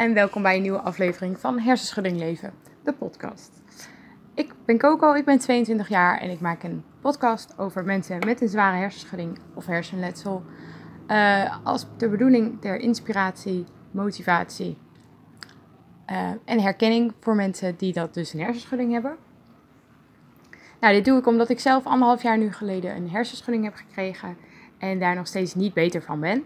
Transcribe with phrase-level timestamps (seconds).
[0.00, 2.52] en welkom bij een nieuwe aflevering van Hersenschudding Leven,
[2.84, 3.62] de podcast.
[4.34, 8.40] Ik ben Coco, ik ben 22 jaar en ik maak een podcast over mensen met
[8.40, 10.42] een zware hersenschudding of hersenletsel.
[11.08, 14.78] Uh, als de bedoeling ter inspiratie, motivatie
[16.10, 19.16] uh, en herkenning voor mensen die dat dus een hersenschudding hebben.
[20.80, 24.36] Nou, dit doe ik omdat ik zelf anderhalf jaar nu geleden een hersenschudding heb gekregen
[24.78, 26.44] en daar nog steeds niet beter van ben.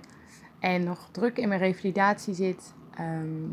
[0.61, 2.75] En nog druk in mijn revalidatie zit.
[2.97, 3.49] Ehm,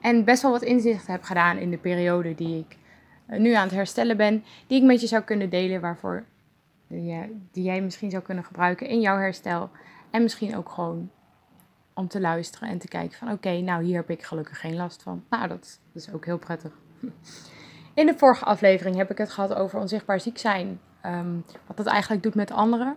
[0.00, 2.76] en best wel wat inzicht heb gedaan in de periode die ik
[3.26, 4.44] eh, nu aan het herstellen ben.
[4.66, 5.80] Die ik met je zou kunnen delen.
[5.80, 6.24] Waarvoor
[6.86, 9.70] ja, die jij misschien zou kunnen gebruiken in jouw herstel.
[10.10, 11.10] En misschien ook gewoon
[11.94, 15.02] om te luisteren en te kijken van oké, nou hier heb ik gelukkig geen last
[15.02, 15.24] van.
[15.30, 16.72] Nou, dat, is ook heel prettig.
[17.94, 20.80] In de vorige aflevering heb ik het gehad over onzichtbaar ziek zijn.
[21.00, 21.34] Ehm,
[21.66, 22.96] wat dat eigenlijk doet met anderen.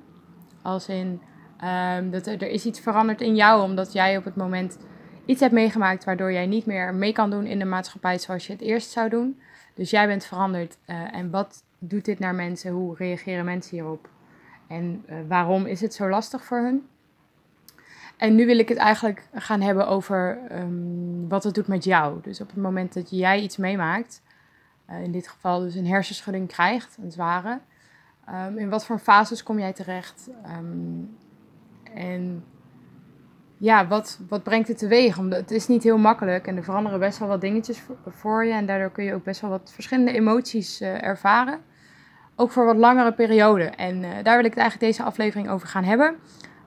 [0.61, 1.21] Als in
[1.63, 4.77] Um, dat er, er is iets veranderd in jou, omdat jij op het moment
[5.25, 8.53] iets hebt meegemaakt waardoor jij niet meer mee kan doen in de maatschappij zoals je
[8.53, 9.39] het eerst zou doen.
[9.73, 10.77] Dus jij bent veranderd.
[10.87, 12.71] Uh, en wat doet dit naar mensen?
[12.71, 14.09] Hoe reageren mensen hierop?
[14.67, 16.87] En uh, waarom is het zo lastig voor hun?
[18.17, 22.19] En nu wil ik het eigenlijk gaan hebben over um, wat het doet met jou.
[22.21, 24.21] Dus op het moment dat jij iets meemaakt,
[24.89, 27.59] uh, in dit geval dus een hersenschudding krijgt, een zware.
[28.29, 30.29] Um, in wat voor fases kom jij terecht?
[30.57, 31.17] Um,
[31.93, 32.43] en
[33.57, 35.17] ja, wat, wat brengt het teweeg?
[35.17, 38.53] Omdat het is niet heel makkelijk en er veranderen best wel wat dingetjes voor je.
[38.53, 41.59] En daardoor kun je ook best wel wat verschillende emoties uh, ervaren.
[42.35, 43.75] Ook voor wat langere perioden.
[43.75, 46.15] En uh, daar wil ik het eigenlijk deze aflevering over gaan hebben.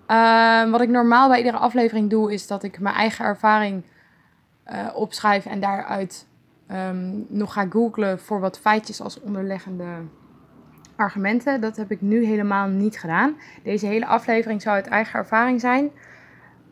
[0.08, 3.84] Uh, wat ik normaal bij iedere aflevering doe, is dat ik mijn eigen ervaring
[4.72, 6.26] uh, opschrijf en daaruit
[6.70, 9.84] um, nog ga googlen voor wat feitjes als onderleggende
[10.96, 11.60] argumenten.
[11.60, 13.36] Dat heb ik nu helemaal niet gedaan.
[13.62, 15.90] Deze hele aflevering zou uit eigen ervaring zijn.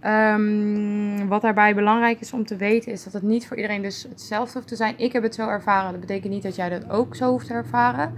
[0.06, 4.06] Um, wat daarbij belangrijk is om te weten, is dat het niet voor iedereen dus
[4.08, 4.94] hetzelfde hoeft te zijn.
[4.96, 5.90] Ik heb het zo ervaren.
[5.90, 8.12] Dat betekent niet dat jij dat ook zo hoeft te ervaren.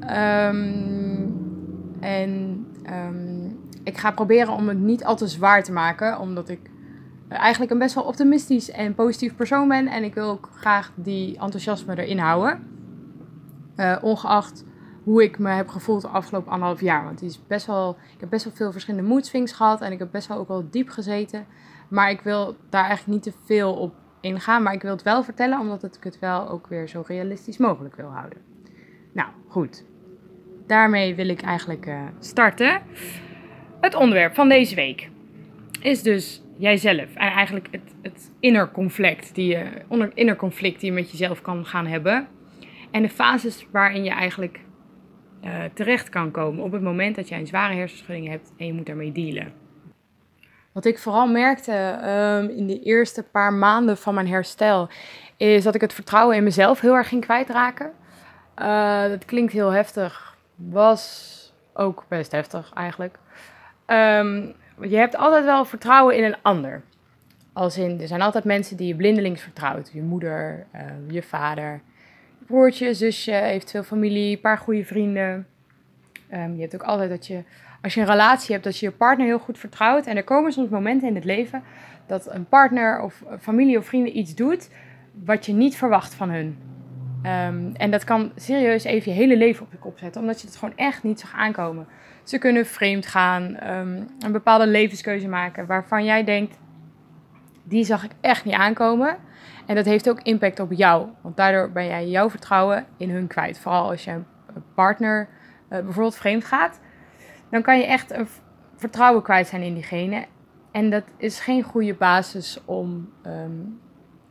[0.00, 1.34] Um,
[2.00, 6.60] en um, ik ga proberen om het niet al te zwaar te maken, omdat ik
[7.28, 9.86] eigenlijk een best wel optimistisch en positief persoon ben.
[9.86, 12.74] En ik wil ook graag die enthousiasme erin houden.
[13.76, 14.64] Uh, ongeacht
[15.06, 17.04] hoe ik me heb gevoeld de afgelopen anderhalf jaar.
[17.04, 19.98] Want die is best wel, ik heb best wel veel verschillende moedswings gehad en ik
[19.98, 21.46] heb best wel ook wel diep gezeten.
[21.88, 24.62] Maar ik wil daar eigenlijk niet te veel op ingaan.
[24.62, 27.96] Maar ik wil het wel vertellen, omdat ik het wel ook weer zo realistisch mogelijk
[27.96, 28.38] wil houden.
[29.12, 29.84] Nou, goed.
[30.66, 32.82] Daarmee wil ik eigenlijk uh, starten.
[33.80, 35.10] Het onderwerp van deze week
[35.80, 37.14] is dus jijzelf.
[37.14, 39.68] En eigenlijk het, het inner conflict die je,
[40.14, 42.28] inner conflict die je met jezelf kan gaan hebben.
[42.90, 44.64] En de fases waarin je eigenlijk
[45.46, 48.72] uh, terecht kan komen op het moment dat jij een zware hersenschudding hebt en je
[48.72, 49.52] moet daarmee dealen.
[50.72, 51.98] Wat ik vooral merkte
[52.42, 54.88] um, in de eerste paar maanden van mijn herstel,
[55.36, 57.92] is dat ik het vertrouwen in mezelf heel erg ging kwijtraken.
[58.58, 61.34] Uh, dat klinkt heel heftig, was
[61.74, 63.18] ook best heftig eigenlijk.
[63.86, 66.82] Um, je hebt altijd wel vertrouwen in een ander.
[67.52, 69.90] Als in, er zijn altijd mensen die je blindelings vertrouwt.
[69.92, 71.80] Je moeder, uh, je vader,
[72.46, 75.46] broertje, zusje, eventueel familie, een paar goede vrienden.
[76.34, 77.42] Um, je hebt ook altijd dat je,
[77.82, 80.06] als je een relatie hebt, dat je je partner heel goed vertrouwt.
[80.06, 81.62] En er komen soms momenten in het leven
[82.06, 84.70] dat een partner of familie of vrienden iets doet
[85.24, 86.58] wat je niet verwacht van hun.
[87.16, 90.46] Um, en dat kan serieus even je hele leven op je kop zetten, omdat je
[90.46, 91.86] het gewoon echt niet zag aankomen.
[92.24, 96.58] Ze kunnen vreemd gaan, um, een bepaalde levenskeuze maken waarvan jij denkt,
[97.62, 99.16] die zag ik echt niet aankomen.
[99.66, 101.08] En dat heeft ook impact op jou.
[101.20, 103.58] Want daardoor ben jij jouw vertrouwen in hun kwijt.
[103.58, 104.24] Vooral als je een
[104.74, 106.80] partner uh, bijvoorbeeld vreemd gaat.
[107.50, 108.28] Dan kan je echt een
[108.76, 110.26] vertrouwen kwijt zijn in diegene.
[110.70, 113.80] En dat is geen goede basis om um,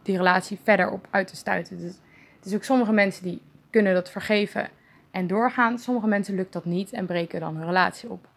[0.02, 1.78] die relatie verder op uit te stuiten.
[1.78, 2.00] Dus
[2.36, 4.70] het is ook sommige mensen die kunnen dat vergeven
[5.12, 5.80] en doorgaan.
[5.80, 8.28] Sommige mensen lukt dat niet en breken dan hun relatie op.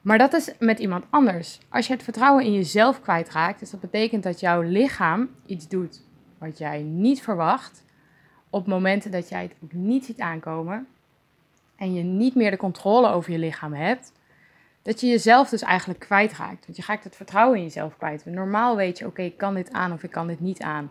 [0.00, 1.58] Maar dat is met iemand anders.
[1.68, 6.02] Als je het vertrouwen in jezelf kwijtraakt, dus dat betekent dat jouw lichaam iets doet
[6.38, 7.84] wat jij niet verwacht,
[8.50, 10.86] op momenten dat jij het ook niet ziet aankomen
[11.76, 14.12] en je niet meer de controle over je lichaam hebt,
[14.82, 16.64] dat je jezelf dus eigenlijk kwijtraakt.
[16.66, 18.24] Want je gaat het vertrouwen in jezelf kwijt.
[18.24, 20.90] Normaal weet je, oké, ik kan dit aan of ik kan dit niet aan.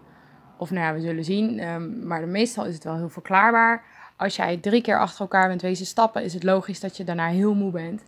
[0.58, 3.84] Of nou ja, we zullen zien, um, maar meestal is het wel heel verklaarbaar.
[4.16, 7.28] Als jij drie keer achter elkaar bent wezen stappen, is het logisch dat je daarna
[7.28, 8.04] heel moe bent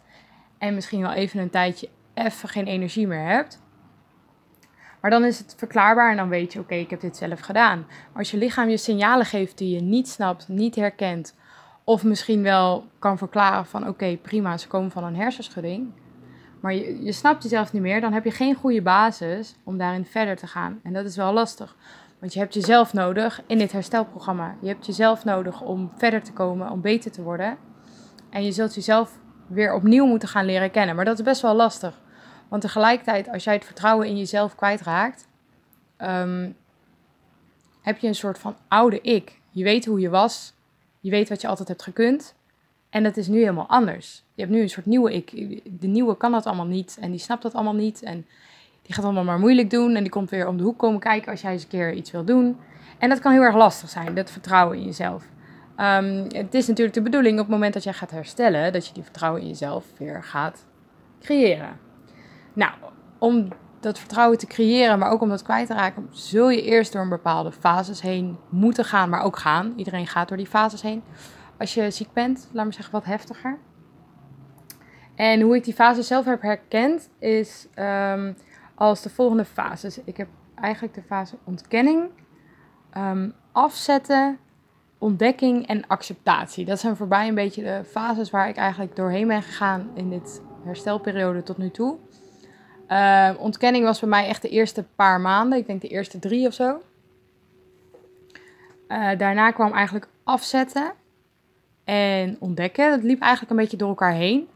[0.62, 3.62] en misschien wel even een tijdje even geen energie meer hebt.
[5.02, 7.80] Maar dan is het verklaarbaar en dan weet je, oké, ik heb dit zelf gedaan.
[7.80, 11.36] Maar als je lichaam je signalen geeft die je niet snapt, niet herkent,
[11.84, 15.92] of misschien wel kan verklaren van, oké, prima, ze komen van een hersenschudding.
[16.60, 20.06] maar je, je snapt jezelf niet meer, dan heb je geen goede basis om daarin
[20.06, 20.80] verder te gaan.
[20.84, 21.76] En dat is wel lastig.
[22.20, 24.56] Want je hebt jezelf nodig in dit herstelprogramma.
[24.62, 27.58] Je hebt jezelf nodig om verder te komen, om beter te worden.
[28.30, 29.20] En je zult jezelf
[29.54, 30.96] weer opnieuw moeten gaan leren kennen.
[30.96, 32.00] Maar dat is best wel lastig.
[32.48, 35.28] Want tegelijkertijd, als jij het vertrouwen in jezelf kwijtraakt,
[35.98, 36.56] um,
[37.82, 39.40] heb je een soort van oude ik.
[39.50, 40.54] Je weet hoe je was,
[41.00, 42.36] je weet wat je altijd hebt gekund.
[42.90, 44.24] En dat is nu helemaal anders.
[44.34, 45.32] Je hebt nu een soort nieuwe ik.
[45.82, 48.04] De nieuwe kan dat allemaal niet en die snapt dat allemaal niet.
[48.04, 48.26] En
[48.82, 51.32] die gaat allemaal maar moeilijk doen en die komt weer om de hoek komen kijken
[51.32, 52.58] als jij eens een keer iets wil doen.
[52.98, 55.24] En dat kan heel erg lastig zijn, dat vertrouwen in jezelf.
[55.82, 58.94] Um, het is natuurlijk de bedoeling op het moment dat jij gaat herstellen, dat je
[58.94, 60.66] die vertrouwen in jezelf weer gaat
[61.20, 61.80] creëren.
[62.54, 62.72] Nou,
[63.20, 63.48] om
[63.80, 67.02] dat vertrouwen te creëren, maar ook om dat kwijt te raken, zul je eerst door
[67.02, 69.74] een bepaalde fases heen moeten gaan, maar ook gaan.
[69.76, 71.04] Iedereen gaat door die fases heen.
[71.58, 73.58] Als je ziek bent, laat maar zeggen wat heftiger.
[75.16, 78.36] En hoe ik die fase zelf heb herkend, is um,
[78.76, 80.04] als de volgende fases.
[80.04, 82.10] Ik heb eigenlijk de fase ontkenning,
[82.98, 84.40] um, afzetten,
[85.02, 86.66] ontdekking en acceptatie.
[86.66, 90.42] Dat zijn voorbij een beetje de fases waar ik eigenlijk doorheen ben gegaan in dit
[90.64, 91.98] herstelperiode tot nu toe.
[92.88, 95.60] Uh, ontkenning was bij mij echt de eerste paar maanden.
[95.60, 96.82] Ik denk de eerste drie of zo.
[98.88, 100.94] Uh, daarna kwam eigenlijk afzetten
[101.84, 102.90] en ontdekken.
[102.90, 104.48] Dat liep eigenlijk een beetje door elkaar heen.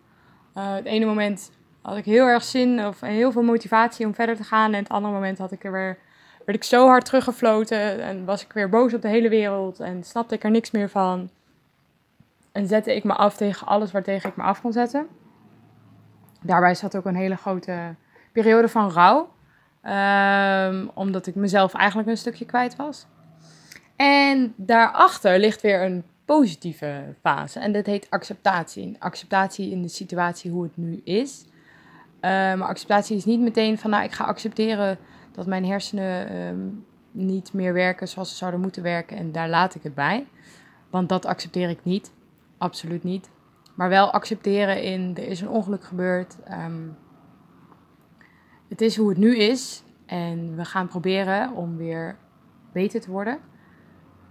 [0.58, 1.52] Uh, het ene moment
[1.82, 4.74] had ik heel erg zin of heel veel motivatie om verder te gaan.
[4.74, 5.98] En het andere moment had ik er weer,
[6.46, 10.04] werd ik zo hard teruggefloten en was ik weer boos op de hele wereld en
[10.04, 11.30] snapte ik er niks meer van.
[12.52, 15.08] En zette ik me af tegen alles waartegen ik me af kon zetten.
[16.42, 17.96] Daarbij zat ook een hele grote
[18.32, 19.34] periode van rouw.
[20.70, 23.06] Um, omdat ik mezelf eigenlijk een stukje kwijt was.
[23.96, 27.60] En daarachter ligt weer een positieve fase.
[27.60, 28.96] En dat heet acceptatie.
[29.00, 31.46] Acceptatie in de situatie hoe het nu is.
[31.46, 31.52] Uh,
[32.32, 34.98] maar acceptatie is niet meteen van, nou, ik ga accepteren
[35.36, 39.76] dat mijn hersenen um, niet meer werken zoals ze zouden moeten werken en daar laat
[39.76, 40.28] ik het bij.
[40.90, 42.12] Want dat accepteer ik niet.
[42.58, 43.30] Absoluut niet.
[43.76, 46.38] Maar wel accepteren in, er is een ongeluk gebeurd.
[46.52, 46.98] Um,
[48.70, 49.84] het is hoe het nu is.
[50.06, 52.18] En we gaan proberen om weer
[52.72, 53.40] beter te worden.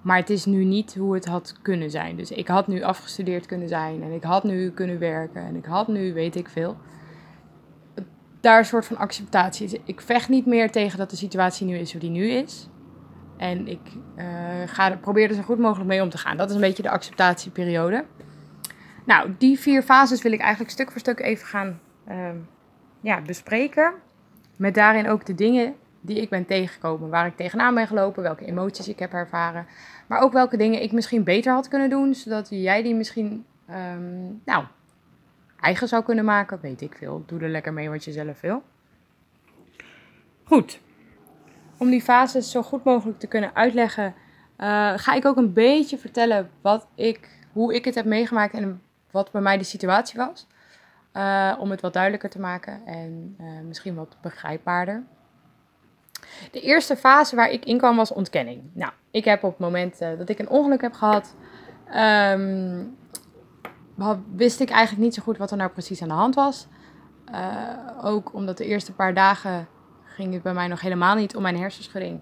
[0.02, 2.16] Maar het is nu niet hoe het had kunnen zijn.
[2.16, 4.02] Dus ik had nu afgestudeerd kunnen zijn.
[4.02, 5.42] En ik had nu kunnen werken.
[5.42, 6.76] En ik had nu weet ik veel.
[8.44, 9.76] Daar een soort van acceptatie is.
[9.84, 12.68] Ik vecht niet meer tegen dat de situatie nu is hoe die nu is.
[13.36, 13.80] En ik
[14.16, 14.24] uh,
[14.66, 16.36] ga, probeer er zo goed mogelijk mee om te gaan.
[16.36, 18.04] Dat is een beetje de acceptatieperiode.
[19.06, 22.28] Nou, die vier fases wil ik eigenlijk stuk voor stuk even gaan uh,
[23.00, 23.92] ja, bespreken.
[24.56, 28.44] Met daarin ook de dingen die ik ben tegengekomen, waar ik tegenaan ben gelopen, welke
[28.44, 29.66] emoties ik heb ervaren.
[30.06, 34.40] Maar ook welke dingen ik misschien beter had kunnen doen, zodat jij die misschien, um,
[34.44, 34.64] nou,
[35.64, 36.58] eigen zou kunnen maken.
[36.60, 37.22] Weet ik veel.
[37.26, 38.62] Doe er lekker mee wat je zelf wil.
[40.44, 40.80] Goed.
[41.78, 44.14] Om die fases zo goed mogelijk te kunnen uitleggen,
[44.58, 48.82] uh, ga ik ook een beetje vertellen wat ik, hoe ik het heb meegemaakt en
[49.10, 50.46] wat bij mij de situatie was.
[51.12, 55.02] Uh, om het wat duidelijker te maken en uh, misschien wat begrijpbaarder.
[56.50, 58.62] De eerste fase waar ik in kwam was ontkenning.
[58.72, 61.34] Nou, ik heb op het moment dat ik een ongeluk heb gehad,
[61.94, 62.96] um,
[64.36, 66.66] wist ik eigenlijk niet zo goed wat er nou precies aan de hand was.
[68.02, 69.66] ook omdat de eerste paar dagen
[70.04, 72.20] ging het bij mij nog helemaal niet om mijn hersenschudding,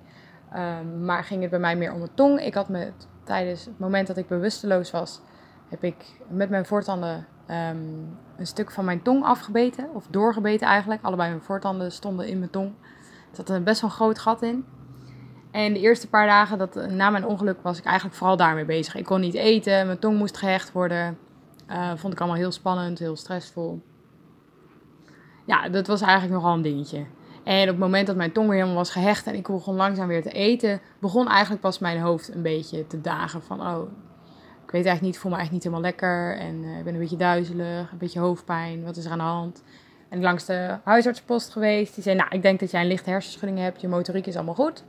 [0.57, 2.41] um, maar ging het bij mij meer om mijn tong.
[2.41, 2.93] Ik had me
[3.25, 5.21] tijdens het moment dat ik bewusteloos was,
[5.69, 5.97] heb ik
[6.29, 9.89] met mijn voortanden um, een stuk van mijn tong afgebeten.
[9.95, 11.03] Of doorgebeten eigenlijk.
[11.03, 12.73] Allebei mijn voortanden stonden in mijn tong.
[13.31, 14.65] Er zat een best wel een groot gat in.
[15.51, 18.95] En de eerste paar dagen dat, na mijn ongeluk was ik eigenlijk vooral daarmee bezig.
[18.95, 21.19] Ik kon niet eten, mijn tong moest gehecht worden.
[21.73, 23.83] Uh, vond ik allemaal heel spannend, heel stressvol.
[25.45, 27.05] Ja, dat was eigenlijk nogal een dingetje.
[27.45, 30.09] En op het moment dat mijn tong weer helemaal was gehecht en ik begon langzaam
[30.09, 33.91] weer te eten, begon eigenlijk pas mijn hoofd een beetje te dagen van, oh,
[34.65, 36.37] ik weet eigenlijk niet, voel me eigenlijk niet helemaal lekker.
[36.39, 38.85] En uh, ik ben een beetje duizelig, een beetje hoofdpijn.
[38.85, 39.63] Wat is er aan de hand?
[40.09, 41.95] En langs de huisartspost geweest.
[41.95, 43.81] Die zei, nou, ik denk dat jij een lichte hersenschudding hebt.
[43.81, 44.85] Je motoriek is allemaal goed.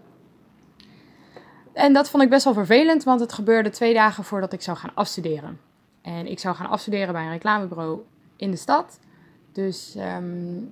[1.73, 4.77] En dat vond ik best wel vervelend, want het gebeurde twee dagen voordat ik zou
[4.77, 5.59] gaan afstuderen.
[6.03, 7.99] En ik zou gaan afstuderen bij een reclamebureau
[8.35, 8.99] in de stad.
[9.51, 10.71] Dus um,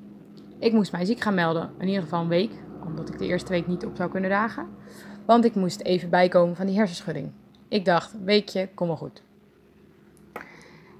[0.59, 2.51] ik moest mij ziek gaan melden, in ieder geval een week.
[2.85, 4.67] Omdat ik de eerste week niet op zou kunnen dagen.
[5.25, 7.31] Want ik moest even bijkomen van die hersenschudding.
[7.67, 9.21] Ik dacht, weekje, kom maar goed.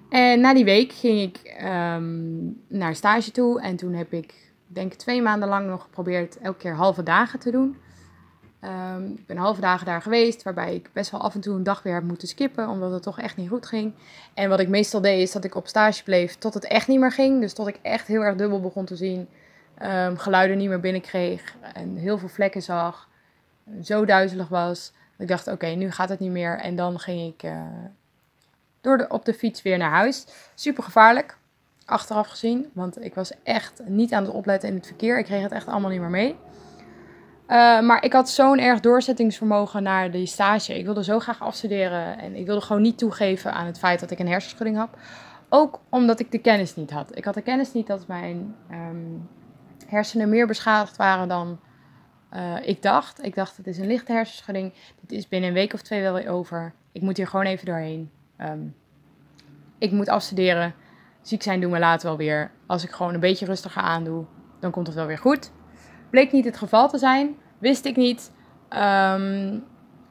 [0.09, 3.61] En na die week ging ik um, naar stage toe.
[3.61, 7.39] En toen heb ik, denk ik, twee maanden lang nog geprobeerd elke keer halve dagen
[7.39, 7.77] te doen.
[8.62, 11.63] Ehm, ik ben halve dagen daar geweest, waarbij ik best wel af en toe een
[11.63, 13.94] dag weer heb moeten skippen, omdat het toch echt niet goed ging.
[14.34, 17.00] En wat ik meestal deed, is dat ik op stage bleef tot het echt niet
[17.00, 17.41] meer ging.
[17.41, 19.27] Dus tot ik echt heel erg dubbel begon te zien,
[19.84, 23.10] um, geluiden niet meer binnenkreeg en heel veel vlekken zag.
[23.84, 24.91] Zo duizelig was.
[24.91, 26.60] Dat ik dacht, oké, nu gaat het niet meer.
[26.60, 27.62] En dan ging ik uh,
[28.82, 30.25] door op de fiets weer naar huis.
[30.56, 31.38] Super gevaarlijk,
[31.86, 32.70] achteraf gezien.
[32.74, 35.20] Want ik was echt niet aan het opletten in het verkeer.
[35.20, 36.36] Ik kreeg het echt allemaal niet meer mee.
[37.51, 40.77] Uh, maar ik had zo'n erg doorzettingsvermogen naar die stage.
[40.77, 42.17] Ik wilde zo graag afstuderen.
[42.17, 44.89] En ik wilde gewoon niet toegeven aan het feit dat ik een hersenschudding had.
[45.50, 47.17] Ook omdat ik de kennis niet had.
[47.17, 49.29] Ik had de kennis niet dat mijn um,
[49.88, 51.60] hersenen meer beschadigd waren dan
[52.34, 53.24] uh, ik dacht.
[53.24, 54.74] Ik dacht, het is een lichte hersenschudding.
[55.01, 56.74] Dit is binnen een week of twee wel weer over.
[56.91, 58.12] Ik moet hier gewoon even doorheen.
[58.41, 58.75] Um,
[59.77, 60.74] ik moet afstuderen.
[61.22, 62.51] Ziek zijn doen we later wel weer.
[62.65, 64.25] Als ik gewoon een beetje rustiger aandoe,
[64.60, 65.51] dan komt het wel weer goed.
[66.12, 67.36] Bleek niet het geval te zijn.
[67.58, 68.32] Wist ik niet.
[68.70, 69.63] Um,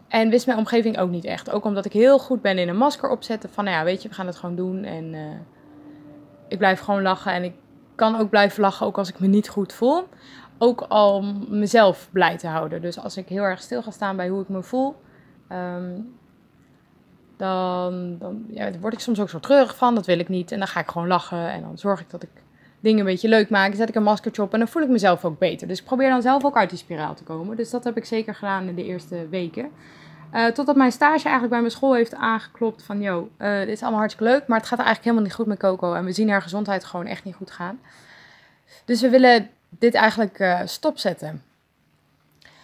[0.09, 1.51] en wist mijn omgeving ook niet echt.
[1.51, 3.51] Ook omdat ik heel goed ben in een masker opzetten.
[3.51, 4.85] Van nou ja, weet je, we gaan het gewoon doen.
[4.85, 5.21] En uh,
[6.49, 7.33] ik blijf gewoon lachen.
[7.33, 7.55] En ik
[7.95, 10.09] kan ook blijven lachen, ook als ik me niet goed voel.
[10.59, 12.83] Ook al mezelf blij te houden.
[12.83, 14.97] Dus als ik heel erg stil ga staan bij hoe ik me voel.
[15.53, 16.19] Um,
[17.37, 19.95] dan, dan ja, word ik soms ook zo treurig van.
[19.95, 20.53] Dat wil ik niet.
[20.53, 21.51] En dan ga ik gewoon lachen.
[21.51, 22.31] En dan zorg ik dat ik
[22.81, 23.75] dingen een beetje leuk maak.
[23.75, 25.69] Zet ik een maskertje op en dan voel ik mezelf ook beter.
[25.69, 27.57] Dus ik probeer dan zelf ook uit die spiraal te komen.
[27.57, 29.71] Dus dat heb ik zeker gedaan in de eerste weken.
[30.35, 33.01] Uh, totdat mijn stage eigenlijk bij mijn school heeft aangeklopt van...
[33.01, 35.59] Yo, uh, dit is allemaal hartstikke leuk, maar het gaat eigenlijk helemaal niet goed met
[35.59, 35.95] Coco.
[35.95, 37.81] En we zien haar gezondheid gewoon echt niet goed gaan.
[38.85, 41.43] Dus we willen dit eigenlijk uh, stopzetten.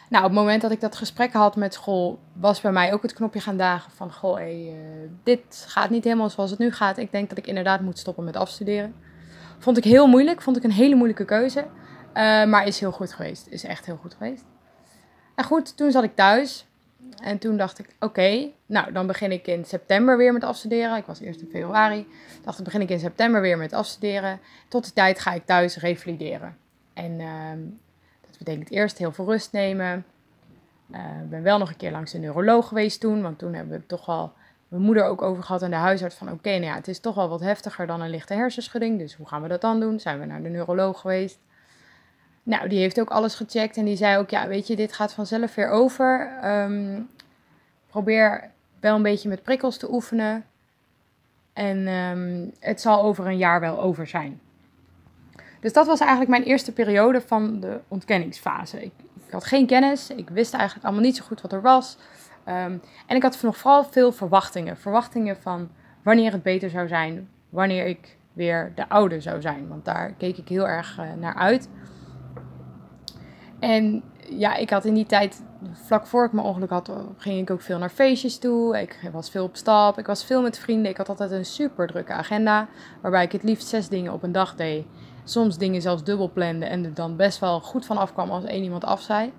[0.08, 3.02] Nou, op het moment dat ik dat gesprek had met school, was bij mij ook
[3.02, 4.74] het knopje gaan dagen van, goh, hey,
[5.22, 6.98] dit gaat niet helemaal zoals het nu gaat.
[6.98, 8.94] Ik denk dat ik inderdaad moet stoppen met afstuderen.
[9.58, 11.64] Vond ik heel moeilijk, vond ik een hele moeilijke keuze, uh,
[12.44, 13.46] maar is heel goed geweest.
[13.46, 14.44] Is echt heel goed geweest.
[15.34, 16.66] En goed, toen zat ik thuis
[17.22, 20.96] en toen dacht ik, oké, nou dan begin ik in september weer met afstuderen.
[20.96, 22.06] Ik was eerst in februari.
[22.44, 24.40] Dacht ik, begin ik in september weer met afstuderen.
[24.68, 26.56] Tot die tijd ga ik thuis revalideren.
[26.94, 27.50] En uh,
[28.26, 30.04] dat betekent eerst heel veel rust nemen.
[31.22, 33.86] Ik ben wel nog een keer langs de neuroloog geweest toen, want toen hebben we
[33.86, 34.32] toch wel
[34.68, 37.14] mijn moeder ook over gehad en de huisarts van oké, nou ja, het is toch
[37.14, 40.00] wel wat heftiger dan een lichte hersenschudding, dus hoe gaan we dat dan doen?
[40.00, 41.38] Zijn we naar de neuroloog geweest?
[42.42, 45.12] Nou, die heeft ook alles gecheckt en die zei ook, ja, weet je, dit gaat
[45.12, 46.30] vanzelf weer over.
[46.44, 47.08] Um,
[47.86, 50.44] probeer wel een beetje met prikkels te oefenen
[51.52, 54.40] en um, het zal over een jaar wel over zijn.
[55.60, 58.84] Dus dat was eigenlijk mijn eerste periode van de ontkenningsfase.
[58.84, 58.92] Ik,
[59.26, 61.96] ik had geen kennis, ik wist eigenlijk allemaal niet zo goed wat er was.
[62.48, 64.76] Um, en ik had nog vooral veel verwachtingen.
[64.76, 65.68] Verwachtingen van
[66.02, 69.68] wanneer het beter zou zijn, wanneer ik weer de oude zou zijn.
[69.68, 71.68] Want daar keek ik heel erg uh, naar uit.
[73.58, 77.50] En ja, ik had in die tijd, vlak voor ik mijn ongeluk had, ging ik
[77.50, 78.80] ook veel naar feestjes toe.
[78.80, 80.90] Ik was veel op stap, ik was veel met vrienden.
[80.90, 82.68] Ik had altijd een super drukke agenda,
[83.02, 84.86] waarbij ik het liefst zes dingen op een dag deed
[85.28, 88.62] soms dingen zelfs dubbel plande en er dan best wel goed van afkwam als één
[88.62, 89.32] iemand af zei.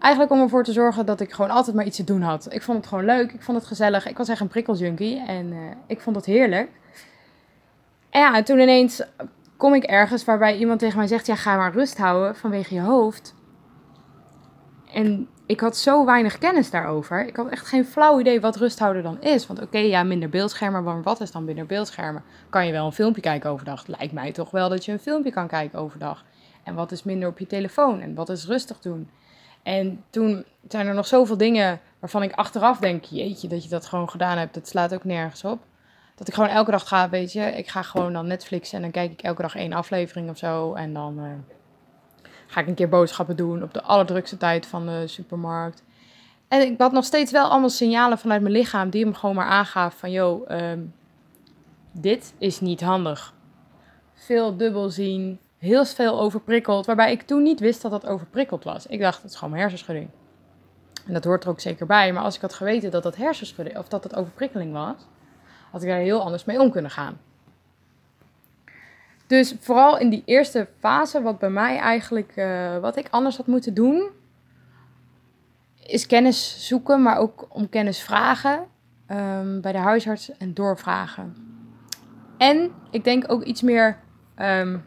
[0.00, 2.52] Eigenlijk om ervoor te zorgen dat ik gewoon altijd maar iets te doen had.
[2.52, 4.06] Ik vond het gewoon leuk, ik vond het gezellig.
[4.08, 6.70] Ik was echt een prikkeljunkie en uh, ik vond het heerlijk.
[8.10, 9.02] En ja, en toen ineens
[9.56, 12.80] kom ik ergens waarbij iemand tegen mij zegt: Ja, ga maar rust houden vanwege je
[12.80, 13.34] hoofd.
[14.92, 17.26] En ik had zo weinig kennis daarover.
[17.26, 19.46] Ik had echt geen flauw idee wat rusthouden dan is.
[19.46, 20.84] Want oké, ja, minder beeldschermen.
[20.84, 22.22] Maar wat is dan minder beeldschermen?
[22.50, 23.86] Kan je wel een filmpje kijken overdag?
[23.86, 26.24] Lijkt mij toch wel dat je een filmpje kan kijken overdag.
[26.64, 28.00] En wat is minder op je telefoon?
[28.00, 29.08] En wat is rustig doen?
[29.62, 33.04] En toen zijn er nog zoveel dingen waarvan ik achteraf denk...
[33.04, 34.54] Jeetje, dat je dat gewoon gedaan hebt.
[34.54, 35.58] Dat slaat ook nergens op.
[36.14, 37.40] Dat ik gewoon elke dag ga, weet je.
[37.40, 40.74] Ik ga gewoon dan Netflix en dan kijk ik elke dag één aflevering of zo.
[40.74, 41.18] En dan...
[41.18, 41.32] Uh,
[42.50, 45.82] ga ik een keer boodschappen doen op de allerdrukste tijd van de supermarkt.
[46.48, 49.46] En ik had nog steeds wel allemaal signalen vanuit mijn lichaam die hem gewoon maar
[49.46, 50.94] aangaf van, joh, um,
[51.92, 53.34] dit is niet handig.
[54.14, 58.86] Veel dubbel zien, heel veel overprikkeld, waarbij ik toen niet wist dat dat overprikkeld was.
[58.86, 60.08] Ik dacht, het is gewoon mijn hersenschudding.
[61.06, 62.12] En dat hoort er ook zeker bij.
[62.12, 65.06] Maar als ik had geweten dat dat hersenschudding, of dat het overprikkeling was,
[65.70, 67.18] had ik daar heel anders mee om kunnen gaan.
[69.26, 73.46] Dus vooral in die eerste fase, wat bij mij eigenlijk, uh, wat ik anders had
[73.46, 74.10] moeten doen,
[75.86, 78.66] is kennis zoeken, maar ook om kennis vragen
[79.10, 81.34] um, bij de huisarts en doorvragen.
[82.38, 83.98] En ik denk ook iets meer
[84.36, 84.84] um,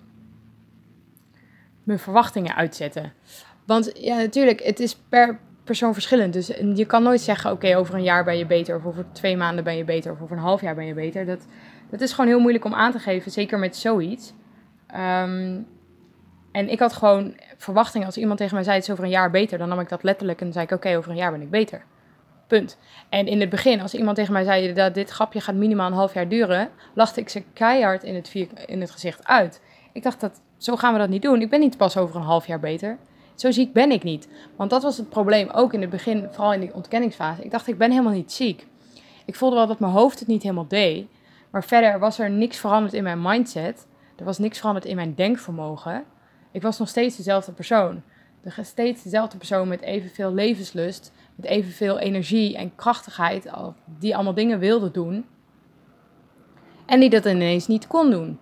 [1.83, 3.13] mijn verwachtingen uitzetten.
[3.65, 6.33] Want ja, natuurlijk, het is per persoon verschillend.
[6.33, 9.37] Dus je kan nooit zeggen, oké, over een jaar ben je beter, of over twee
[9.37, 11.25] maanden ben je beter, of over een half jaar ben je beter.
[11.25, 11.45] Dat,
[11.89, 14.33] dat is gewoon heel moeilijk om aan te geven, zeker met zoiets.
[14.95, 15.67] Um,
[16.51, 18.07] En ik had gewoon verwachtingen.
[18.07, 20.03] Als iemand tegen mij zei, het is over een jaar beter, dan nam ik dat
[20.03, 21.83] letterlijk en zei ik, oké, over een jaar ben ik beter.
[22.47, 22.77] Punt.
[23.09, 25.93] En in het begin, als iemand tegen mij zei dat dit grapje gaat minimaal een
[25.93, 28.33] half jaar duren, lachte ik ze keihard in het,
[28.65, 29.61] in het gezicht uit.
[29.93, 31.41] Ik dacht dat zo gaan we dat niet doen.
[31.41, 32.98] Ik ben niet pas over een half jaar beter.
[33.36, 34.27] Zo ziek ben ik niet.
[34.55, 37.43] Want dat was het probleem ook in het begin, vooral in die ontkenningsfase.
[37.43, 38.67] Ik dacht, ik ben helemaal niet ziek.
[39.25, 41.08] Ik voelde wel dat mijn hoofd het niet helemaal deed.
[41.50, 43.88] Maar verder was er niks veranderd in mijn mindset.
[44.15, 46.03] Er was niks veranderd in mijn denkvermogen.
[46.51, 48.01] Ik was nog steeds dezelfde persoon.
[48.62, 53.50] Steeds dezelfde persoon met evenveel levenslust, met evenveel energie en krachtigheid,
[54.00, 55.25] die allemaal dingen wilde doen.
[56.86, 58.39] En die dat ineens niet kon doen.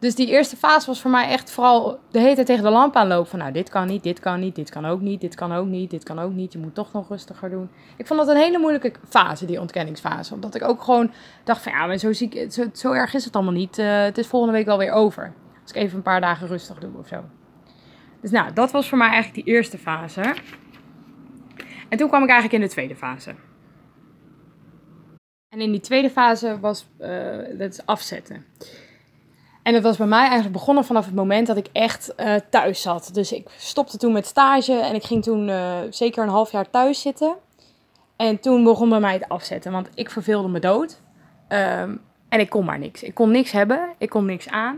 [0.00, 3.30] Dus die eerste fase was voor mij echt vooral de tijd tegen de lamp aanlopen.
[3.30, 5.66] Van nou, dit kan niet, dit kan niet, dit kan ook niet, dit kan ook
[5.66, 6.52] niet, dit kan ook niet.
[6.52, 7.70] Je moet toch nog rustiger doen.
[7.96, 10.34] Ik vond dat een hele moeilijke fase, die ontkenningsfase.
[10.34, 11.12] Omdat ik ook gewoon
[11.44, 13.78] dacht van ja, maar zo, ziek, zo, erg is het allemaal niet.
[13.78, 15.32] Uh, het is volgende week wel weer over.
[15.62, 17.24] Als ik even een paar dagen rustig doe of zo.
[18.20, 20.34] Dus nou, dat was voor mij eigenlijk die eerste fase.
[21.88, 23.34] En toen kwam ik eigenlijk in de tweede fase.
[25.48, 28.44] En in die tweede fase was uh, dat afzetten.
[29.70, 32.82] En het was bij mij eigenlijk begonnen vanaf het moment dat ik echt uh, thuis
[32.82, 33.10] zat.
[33.12, 36.70] Dus ik stopte toen met stage en ik ging toen uh, zeker een half jaar
[36.70, 37.34] thuis zitten.
[38.16, 41.00] En toen begon bij mij het afzetten, want ik verveelde me dood.
[41.48, 43.02] Um, en ik kon maar niks.
[43.02, 44.76] Ik kon niks hebben, ik kon niks aan.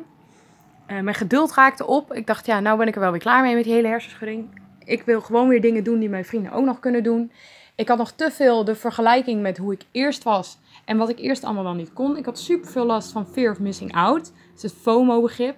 [0.87, 2.15] Uh, mijn geduld raakte op.
[2.15, 4.61] Ik dacht, ja, nou ben ik er wel weer klaar mee met die hele hersenschudding.
[4.85, 7.33] Ik wil gewoon weer dingen doen die mijn vrienden ook nog kunnen doen.
[7.75, 11.19] Ik had nog te veel de vergelijking met hoe ik eerst was en wat ik
[11.19, 12.17] eerst allemaal wel niet kon.
[12.17, 14.33] Ik had super veel last van fear of missing out.
[14.55, 15.57] Is het FOMO-begrip.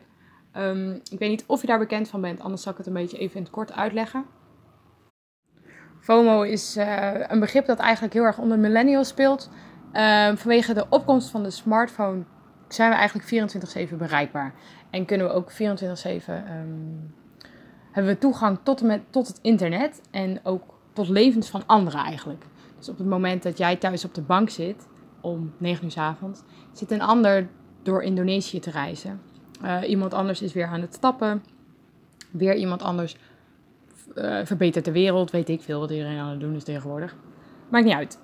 [0.56, 2.92] Um, ik weet niet of je daar bekend van bent, anders zal ik het een
[2.92, 4.24] beetje even in het kort uitleggen.
[6.00, 9.50] FOMO is uh, een begrip dat eigenlijk heel erg onder millennials speelt.
[9.92, 12.22] Uh, vanwege de opkomst van de smartphone
[12.68, 14.54] zijn we eigenlijk 24-7 bereikbaar.
[14.90, 17.14] En kunnen we ook 24-7 um,
[17.90, 22.44] hebben we toegang tot, tot het internet en ook tot levens van anderen eigenlijk.
[22.78, 24.88] Dus op het moment dat jij thuis op de bank zit,
[25.20, 27.48] om 9 uur s avonds, zit een ander
[27.84, 29.20] door Indonesië te reizen.
[29.62, 31.42] Uh, iemand anders is weer aan het stappen.
[32.30, 33.16] Weer iemand anders
[34.14, 35.30] uh, verbetert de wereld.
[35.30, 37.16] Weet ik veel wat iedereen aan het doen is tegenwoordig.
[37.68, 38.18] Maakt niet uit.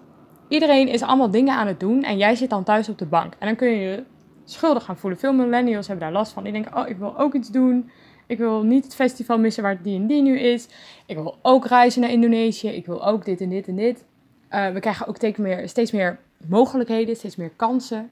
[0.48, 3.34] Iedereen is allemaal dingen aan het doen en jij zit dan thuis op de bank.
[3.38, 4.04] En dan kun je je
[4.44, 5.18] schuldig gaan voelen.
[5.18, 6.42] Veel millennials hebben daar last van.
[6.42, 7.90] Die denken, oh, ik wil ook iets doen.
[8.26, 10.68] Ik wil niet het festival missen waar die en die nu is.
[11.06, 12.68] Ik wil ook reizen naar Indonesië.
[12.68, 14.04] Ik wil ook dit en dit en dit.
[14.50, 18.10] Uh, we krijgen ook steeds meer, steeds meer mogelijkheden, steeds meer kansen.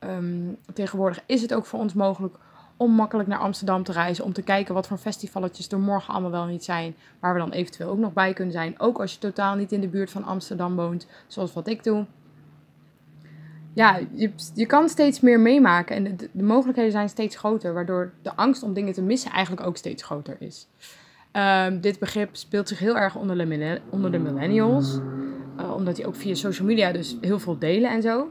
[0.00, 2.36] Um, tegenwoordig is het ook voor ons mogelijk
[2.76, 4.24] om makkelijk naar Amsterdam te reizen.
[4.24, 6.94] Om te kijken wat voor festivaletjes er morgen allemaal wel niet zijn.
[7.20, 8.80] Waar we dan eventueel ook nog bij kunnen zijn.
[8.80, 11.06] Ook als je totaal niet in de buurt van Amsterdam woont.
[11.26, 12.04] Zoals wat ik doe.
[13.72, 15.96] Ja, je, je kan steeds meer meemaken.
[15.96, 17.74] En de, de mogelijkheden zijn steeds groter.
[17.74, 20.66] Waardoor de angst om dingen te missen eigenlijk ook steeds groter is.
[21.32, 24.98] Um, dit begrip speelt zich heel erg onder de, onder de millennials.
[25.60, 28.30] Uh, omdat die ook via social media dus heel veel delen en zo.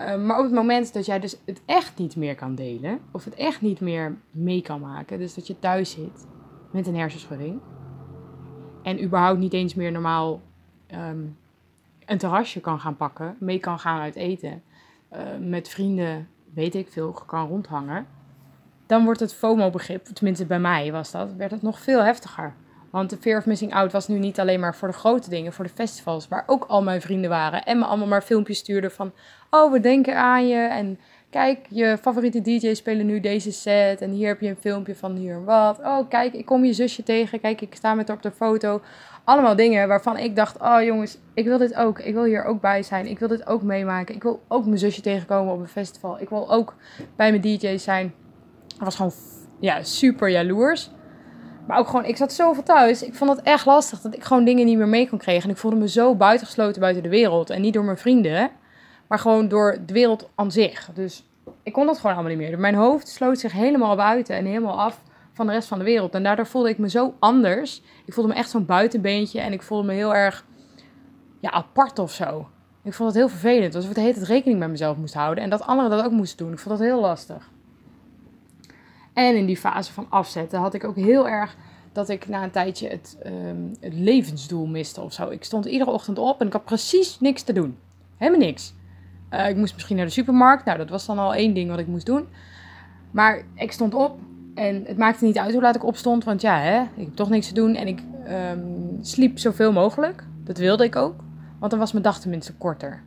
[0.00, 3.24] Uh, maar op het moment dat jij dus het echt niet meer kan delen, of
[3.24, 6.26] het echt niet meer mee kan maken, dus dat je thuis zit
[6.70, 7.60] met een hersenschudding
[8.82, 10.40] en überhaupt niet eens meer normaal
[10.94, 11.36] um,
[12.06, 14.62] een terrasje kan gaan pakken, mee kan gaan uit eten,
[15.12, 18.06] uh, met vrienden, weet ik veel, kan rondhangen,
[18.86, 22.54] dan wordt het FOMO-begrip, tenminste bij mij was dat, werd het nog veel heftiger.
[22.94, 25.52] Want de fear of missing out was nu niet alleen maar voor de grote dingen,
[25.52, 27.64] voor de festivals, waar ook al mijn vrienden waren.
[27.64, 29.12] En me allemaal maar filmpjes stuurden van,
[29.50, 30.58] oh, we denken aan je.
[30.58, 30.98] En
[31.30, 34.00] kijk, je favoriete DJ's spelen nu deze set.
[34.00, 35.78] En hier heb je een filmpje van hier wat.
[35.78, 37.40] Oh, kijk, ik kom je zusje tegen.
[37.40, 38.80] Kijk, ik sta met haar op de foto.
[39.24, 41.98] Allemaal dingen waarvan ik dacht, oh jongens, ik wil dit ook.
[41.98, 43.06] Ik wil hier ook bij zijn.
[43.06, 44.14] Ik wil dit ook meemaken.
[44.14, 46.20] Ik wil ook mijn zusje tegenkomen op een festival.
[46.20, 46.74] Ik wil ook
[47.16, 48.14] bij mijn DJ's zijn.
[48.78, 49.12] Ik was gewoon
[49.60, 50.90] ja, super jaloers.
[51.66, 53.02] Maar ook gewoon, ik zat zoveel thuis.
[53.02, 55.44] Ik vond het echt lastig dat ik gewoon dingen niet meer mee kon krijgen.
[55.44, 57.50] En ik voelde me zo buitengesloten buiten de wereld.
[57.50, 58.50] En niet door mijn vrienden,
[59.06, 60.90] maar gewoon door de wereld aan zich.
[60.94, 61.24] Dus
[61.62, 62.58] ik kon dat gewoon allemaal niet meer.
[62.58, 66.14] Mijn hoofd sloot zich helemaal buiten en helemaal af van de rest van de wereld.
[66.14, 67.82] En daardoor voelde ik me zo anders.
[68.04, 69.40] Ik voelde me echt zo'n buitenbeentje.
[69.40, 70.44] En ik voelde me heel erg
[71.40, 72.48] ja, apart of zo.
[72.82, 73.74] Ik vond het heel vervelend.
[73.74, 75.44] Alsof ik de hele tijd rekening met mezelf moest houden.
[75.44, 76.52] En dat anderen dat ook moesten doen.
[76.52, 77.50] Ik vond dat heel lastig.
[79.14, 81.56] En in die fase van afzetten had ik ook heel erg
[81.92, 85.30] dat ik na een tijdje het, um, het levensdoel miste of zo.
[85.30, 87.76] Ik stond iedere ochtend op en ik had precies niks te doen.
[88.16, 88.74] Helemaal niks.
[89.30, 90.64] Uh, ik moest misschien naar de supermarkt.
[90.64, 92.26] Nou, dat was dan al één ding wat ik moest doen.
[93.10, 94.18] Maar ik stond op
[94.54, 96.24] en het maakte niet uit hoe laat ik opstond.
[96.24, 97.74] Want ja, hè, ik heb toch niks te doen.
[97.74, 100.24] En ik um, sliep zoveel mogelijk.
[100.44, 101.14] Dat wilde ik ook.
[101.58, 103.02] Want dan was mijn dag tenminste korter.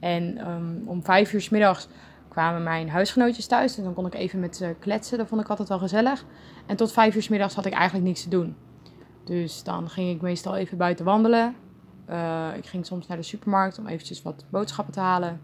[0.00, 1.88] En um, om vijf uur s middags
[2.32, 3.78] kwamen mijn huisgenootjes thuis.
[3.78, 5.18] En dan kon ik even met ze kletsen.
[5.18, 6.24] Dat vond ik altijd wel gezellig.
[6.66, 8.56] En tot vijf uur s middags had ik eigenlijk niks te doen.
[9.24, 11.54] Dus dan ging ik meestal even buiten wandelen.
[12.10, 15.40] Uh, ik ging soms naar de supermarkt om eventjes wat boodschappen te halen.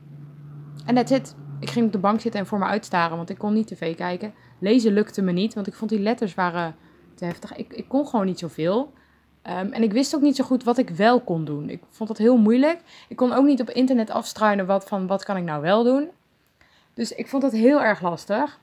[0.87, 1.37] En that's it.
[1.61, 3.97] Ik ging op de bank zitten en voor me uitstaren, want ik kon niet tv
[3.97, 4.35] kijken.
[4.59, 6.75] Lezen lukte me niet, want ik vond die letters waren
[7.15, 7.57] te heftig.
[7.57, 8.93] Ik, ik kon gewoon niet zoveel.
[9.43, 11.71] Um, en ik wist ook niet zo goed wat ik wel kon doen.
[11.71, 12.81] Ik vond dat heel moeilijk.
[13.09, 16.09] Ik kon ook niet op internet afstruinen wat van wat kan ik nou wel doen.
[16.99, 18.61] Dus ik vond dat heel erg lastig.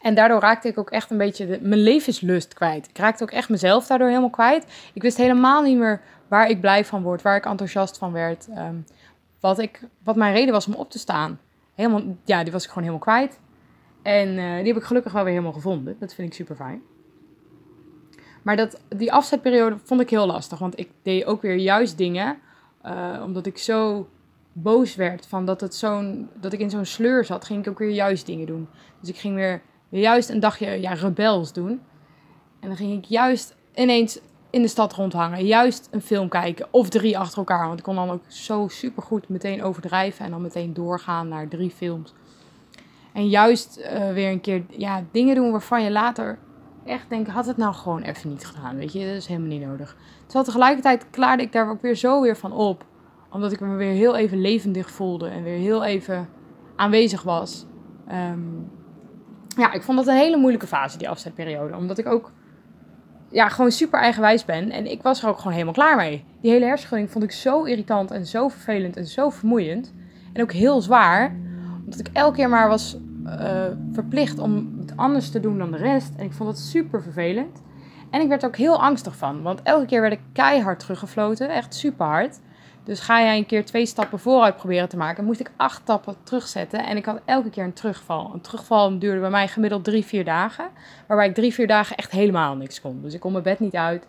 [0.00, 2.88] En daardoor raakte ik ook echt een beetje mijn levenslust kwijt.
[2.88, 4.90] Ik raakte ook echt mezelf daardoor helemaal kwijt.
[4.92, 8.48] Ik wist helemaal niet meer waar ik blij van word, waar ik enthousiast van werd.
[8.48, 8.84] Um,
[9.40, 11.40] wat, ik, wat mijn reden was om op te staan.
[11.74, 13.38] Helemaal, ja, die was ik gewoon helemaal kwijt.
[14.02, 15.96] En uh, die heb ik gelukkig wel weer helemaal gevonden.
[15.98, 16.82] Dat vind ik super fijn.
[18.42, 20.58] Maar dat, die afzetperiode vond ik heel lastig.
[20.58, 22.38] Want ik deed ook weer juist dingen.
[22.86, 24.08] Uh, omdat ik zo
[24.62, 27.78] boos werd van dat, het zo'n, dat ik in zo'n sleur zat, ging ik ook
[27.78, 28.68] weer juist dingen doen.
[29.00, 31.80] Dus ik ging weer, juist een dagje ja, rebels doen.
[32.60, 34.20] En dan ging ik juist ineens
[34.50, 35.46] in de stad rondhangen.
[35.46, 36.66] Juist een film kijken.
[36.70, 37.66] Of drie achter elkaar.
[37.66, 40.24] Want ik kon dan ook zo supergoed meteen overdrijven.
[40.24, 42.14] En dan meteen doorgaan naar drie films.
[43.12, 46.38] En juist uh, weer een keer ja, dingen doen waarvan je later
[46.84, 47.30] echt denkt...
[47.30, 48.76] Had het nou gewoon even niet gedaan.
[48.76, 49.96] Weet je, dat is helemaal niet nodig.
[50.22, 52.84] Terwijl tegelijkertijd klaarde ik daar ook weer zo weer van op.
[53.30, 55.28] Omdat ik me weer heel even levendig voelde.
[55.28, 56.28] En weer heel even
[56.76, 57.66] aanwezig was.
[58.12, 58.70] Um,
[59.56, 61.76] ja, ik vond dat een hele moeilijke fase, die afzetperiode.
[61.76, 62.32] Omdat ik ook
[63.30, 64.70] ja, gewoon super eigenwijs ben.
[64.70, 66.24] En ik was er ook gewoon helemaal klaar mee.
[66.40, 69.94] Die hele hersenschudding vond ik zo irritant en zo vervelend en zo vermoeiend.
[70.32, 71.36] En ook heel zwaar.
[71.84, 75.76] Omdat ik elke keer maar was uh, verplicht om het anders te doen dan de
[75.76, 76.12] rest.
[76.16, 77.62] En ik vond dat super vervelend.
[78.10, 79.42] En ik werd er ook heel angstig van.
[79.42, 81.48] Want elke keer werd ik keihard teruggefloten.
[81.48, 82.40] Echt super hard.
[82.90, 86.16] Dus ga jij een keer twee stappen vooruit proberen te maken, moest ik acht stappen
[86.22, 86.86] terugzetten.
[86.86, 88.30] En ik had elke keer een terugval.
[88.34, 90.68] Een terugval duurde bij mij gemiddeld drie, vier dagen.
[91.06, 93.02] Waarbij ik drie, vier dagen echt helemaal niks kon.
[93.02, 94.06] Dus ik kon mijn bed niet uit.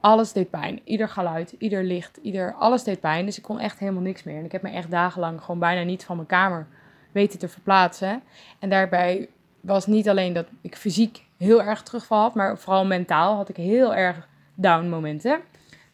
[0.00, 0.80] Alles deed pijn.
[0.84, 3.24] Ieder geluid, ieder licht, ieder, alles deed pijn.
[3.24, 4.38] Dus ik kon echt helemaal niks meer.
[4.38, 6.66] En ik heb me echt dagenlang gewoon bijna niet van mijn kamer
[7.12, 8.22] weten te verplaatsen.
[8.58, 9.28] En daarbij
[9.60, 13.56] was niet alleen dat ik fysiek heel erg terugval had, maar vooral mentaal had ik
[13.56, 15.40] heel erg down momenten.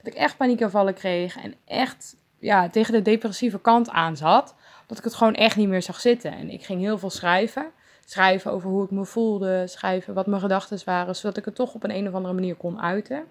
[0.02, 4.54] Dat ik echt paniekaanvallen kreeg en echt ja, tegen de depressieve kant aan zat.
[4.86, 6.32] Dat ik het gewoon echt niet meer zag zitten.
[6.32, 7.66] En ik ging heel veel schrijven.
[8.04, 9.66] Schrijven over hoe ik me voelde.
[9.66, 11.16] Schrijven wat mijn gedachten waren.
[11.16, 13.24] Zodat ik het toch op een, een of andere manier kon uiten.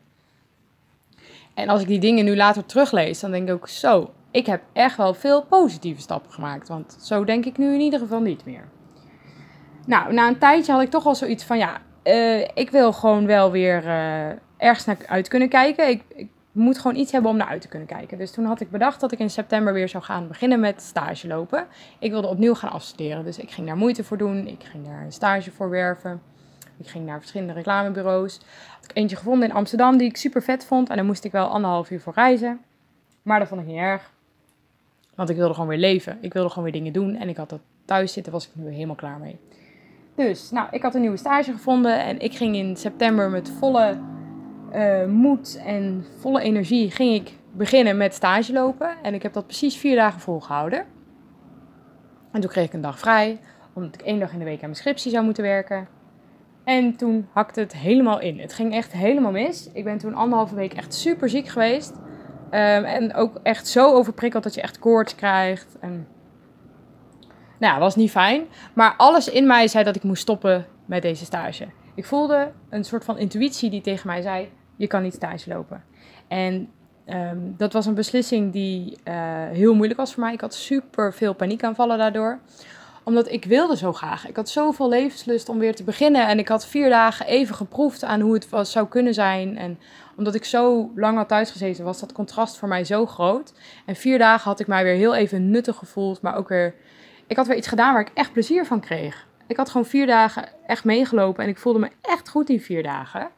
[1.54, 4.14] En als ik die dingen nu later teruglees, dan denk ik ook zo.
[4.32, 6.68] Ik heb echt wel veel positieve stappen gemaakt.
[6.68, 8.68] Want zo denk ik nu in ieder geval niet meer.
[9.86, 13.26] Nou, na een tijdje had ik toch al zoiets van ja, uh, ik wil gewoon
[13.26, 15.90] wel weer uh, ergens naar uit kunnen kijken.
[15.90, 16.28] Ik
[16.60, 18.18] moet gewoon iets hebben om naar uit te kunnen kijken.
[18.18, 21.28] Dus toen had ik bedacht dat ik in september weer zou gaan beginnen met stage
[21.28, 21.68] lopen.
[22.00, 23.24] Ik wilde opnieuw gaan afstuderen.
[23.24, 24.48] Dus ik ging daar moeite voor doen.
[24.48, 26.22] Ik ging daar een stage voor werven.
[26.78, 28.40] Ik ging naar verschillende reclamebureaus.
[28.76, 30.90] Had ik eentje gevonden in Amsterdam die ik super vet vond.
[30.90, 32.60] En daar moest ik wel anderhalf uur voor reizen.
[33.22, 34.12] Maar dat vond ik niet erg.
[35.16, 36.18] Want ik wilde gewoon weer leven.
[36.22, 37.16] Ik wilde gewoon weer dingen doen.
[37.16, 39.40] En ik had dat thuis zitten, was ik nu helemaal klaar mee.
[40.16, 42.04] Dus, nou, ik had een nieuwe stage gevonden.
[42.04, 43.98] En ik ging in september met volle
[44.76, 48.90] uh, moed en volle energie ging ik beginnen met stage lopen.
[49.02, 50.86] En ik heb dat precies vier dagen volgehouden.
[52.32, 53.40] En toen kreeg ik een dag vrij,
[53.74, 55.88] omdat ik één dag in de week aan mijn scriptie zou moeten werken.
[56.64, 58.40] En toen hakte het helemaal in.
[58.40, 59.70] Het ging echt helemaal mis.
[59.74, 61.92] Ik ben toen anderhalve week echt super ziek geweest.
[62.52, 65.78] Um, en ook echt zo overprikkeld dat je echt koorts krijgt.
[65.80, 66.08] En...
[67.60, 68.44] Nou was niet fijn.
[68.74, 71.68] Maar alles in mij zei dat ik moest stoppen met deze stage.
[71.96, 74.50] Ik voelde een soort van intuïtie die tegen mij zei:
[74.80, 75.84] je kan niet stage lopen.
[76.28, 76.70] En
[77.06, 79.14] um, dat was een beslissing die uh,
[79.50, 80.34] heel moeilijk was voor mij.
[80.34, 82.40] Ik had super veel paniekaanvallen daardoor
[83.10, 84.28] omdat ik wilde zo graag.
[84.28, 86.28] Ik had zoveel levenslust om weer te beginnen.
[86.28, 89.58] En ik had vier dagen even geproefd aan hoe het was, zou kunnen zijn.
[89.58, 89.80] En
[90.16, 93.54] omdat ik zo lang had thuisgezeten, was dat contrast voor mij zo groot.
[93.86, 96.22] En vier dagen had ik mij weer heel even nuttig gevoeld.
[96.22, 96.76] Maar ook weer.
[97.28, 99.28] Ik had weer iets gedaan waar ik echt plezier van kreeg.
[99.48, 101.44] Ik had gewoon vier dagen echt meegelopen.
[101.44, 103.30] En ik voelde me echt goed in vier dagen.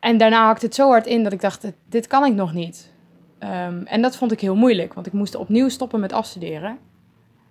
[0.00, 2.92] En daarna hakte het zo hard in dat ik dacht, dit kan ik nog niet.
[3.38, 6.78] Um, en dat vond ik heel moeilijk, want ik moest opnieuw stoppen met afstuderen.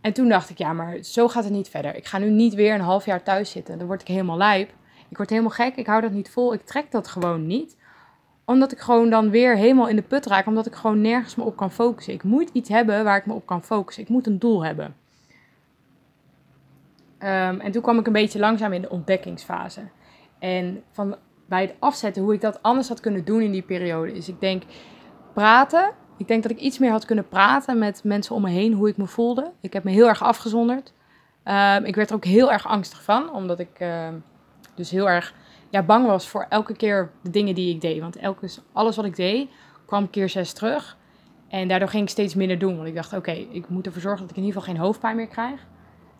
[0.01, 1.95] En toen dacht ik, ja, maar zo gaat het niet verder.
[1.95, 3.77] Ik ga nu niet weer een half jaar thuis zitten.
[3.77, 4.69] Dan word ik helemaal lijp.
[5.09, 5.75] Ik word helemaal gek.
[5.75, 6.53] Ik hou dat niet vol.
[6.53, 7.77] Ik trek dat gewoon niet.
[8.45, 10.45] Omdat ik gewoon dan weer helemaal in de put raak.
[10.45, 12.13] Omdat ik gewoon nergens me op kan focussen.
[12.13, 14.03] Ik moet iets hebben waar ik me op kan focussen.
[14.03, 14.95] Ik moet een doel hebben.
[17.19, 19.81] Um, en toen kwam ik een beetje langzaam in de ontdekkingsfase.
[20.39, 21.15] En van
[21.49, 24.39] bij het afzetten, hoe ik dat anders had kunnen doen in die periode, is ik
[24.39, 24.63] denk
[25.33, 28.73] praten, Ik denk dat ik iets meer had kunnen praten met mensen om me heen
[28.73, 29.51] hoe ik me voelde.
[29.62, 30.93] Ik heb me heel erg afgezonderd.
[31.43, 34.13] Ehm, ik werd er ook heel erg angstig van, omdat ik ehm,
[34.75, 35.33] dus heel erg
[35.69, 37.99] ja, bang was voor elke keer de dingen die ik deed.
[37.99, 39.49] Want elke, alles wat ik deed
[39.85, 40.97] kwam keer zes terug.
[41.47, 42.75] En daardoor ging ik steeds minder doen.
[42.75, 45.15] Want ik dacht, oké, ik moet ervoor zorgen dat ik in ieder geval geen hoofdpijn
[45.15, 45.65] meer krijg.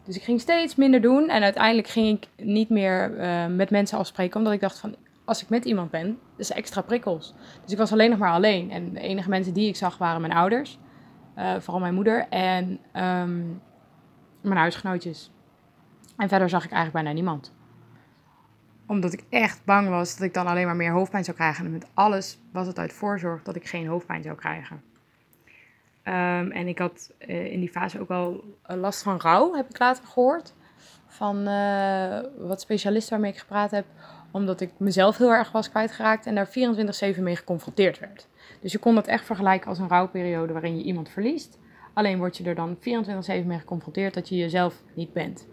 [0.04, 1.30] Dus ik ging steeds minder doen.
[1.30, 4.38] En uiteindelijk ging ik niet meer uh, met mensen afspreken.
[4.38, 4.96] Omdat ik dacht van,
[5.30, 7.34] als ik met iemand ben, is extra prikkels.
[7.64, 8.72] Dus ik was alleen nog maar alleen.
[8.72, 10.80] En de enige mensen die ik zag waren mijn ouders.
[11.38, 13.62] Uh, vooral mijn moeder en um,
[14.42, 15.32] mijn huisgenootjes.
[16.18, 17.54] En verder zag ik eigenlijk bijna niemand.
[18.88, 21.66] Omdat ik echt bang was dat ik dan alleen maar meer hoofdpijn zou krijgen.
[21.66, 24.82] En met alles was het uit voorzorg dat ik geen hoofdpijn zou krijgen.
[26.04, 29.80] Um, en ik had uh, in die fase ook wel last van rouw, heb ik
[29.80, 30.54] later gehoord.
[31.08, 31.44] Van
[32.38, 33.86] wat specialisten waarmee ik gepraat heb.
[34.32, 36.50] Omdat ik mezelf heel erg was kwijtgeraakt en daar
[37.16, 38.28] 24-7 mee geconfronteerd werd.
[38.62, 41.60] Dus je kon dat echt vergelijken als een rouwperiode waarin je iemand verliest.
[41.94, 45.48] Alleen word je er dan 24-7 mee geconfronteerd dat je jezelf niet bent.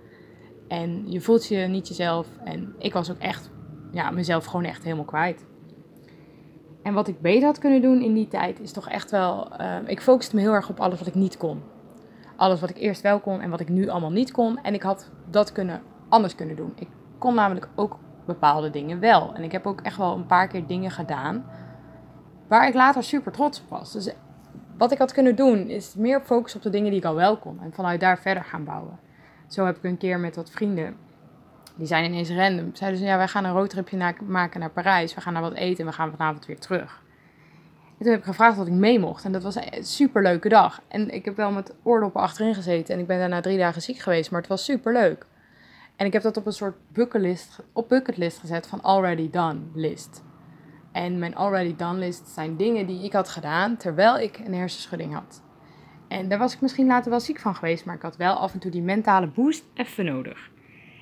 [0.69, 2.27] En je voelt je niet jezelf.
[2.45, 3.51] En ik was ook echt,
[3.93, 5.47] ja, mezelf gewoon echt helemaal kwijt.
[6.83, 9.61] En wat ik beter had kunnen doen in die tijd is toch echt wel.
[9.61, 11.63] Uh, ik focuste me heel erg op alles wat ik niet kon.
[12.37, 14.59] Alles wat ik eerst wel kon en wat ik nu allemaal niet kon.
[14.63, 16.73] En ik had dat kunnen, anders kunnen doen.
[16.77, 19.35] Ik kon namelijk ook bepaalde dingen wel.
[19.35, 21.45] En ik heb ook echt wel een paar keer dingen gedaan
[22.49, 23.93] waar ik later super trots op was.
[23.93, 24.15] Dus
[24.79, 27.37] wat ik had kunnen doen is meer focussen op de dingen die ik al wel
[27.37, 27.61] kon.
[27.63, 28.99] En vanuit daar verder gaan bouwen.
[29.47, 30.97] Zo heb ik een keer met wat vrienden
[31.77, 32.71] die zijn ineens random.
[32.73, 35.15] Zeiden ze, ja, wij gaan een roadtripje maken naar Parijs.
[35.15, 37.03] We gaan naar wat eten en we gaan vanavond weer terug.
[37.99, 39.25] En toen heb ik gevraagd of ik mee mocht.
[39.25, 40.83] En dat was een super leuke dag.
[40.89, 42.95] En ik heb wel met oordoppen achterin gezeten.
[42.95, 44.31] En ik ben daarna drie dagen ziek geweest.
[44.31, 45.27] Maar het was super leuk.
[45.97, 50.25] En ik heb dat op een soort bucketlist, op bucketlist gezet van already done list.
[50.93, 55.15] En mijn already done list zijn dingen die ik had gedaan terwijl ik een hersenschudding
[55.15, 55.43] had.
[56.09, 58.53] En daar was ik misschien later wel ziek van geweest, maar ik had wel af
[58.53, 60.51] en toe die mentale boost even nodig.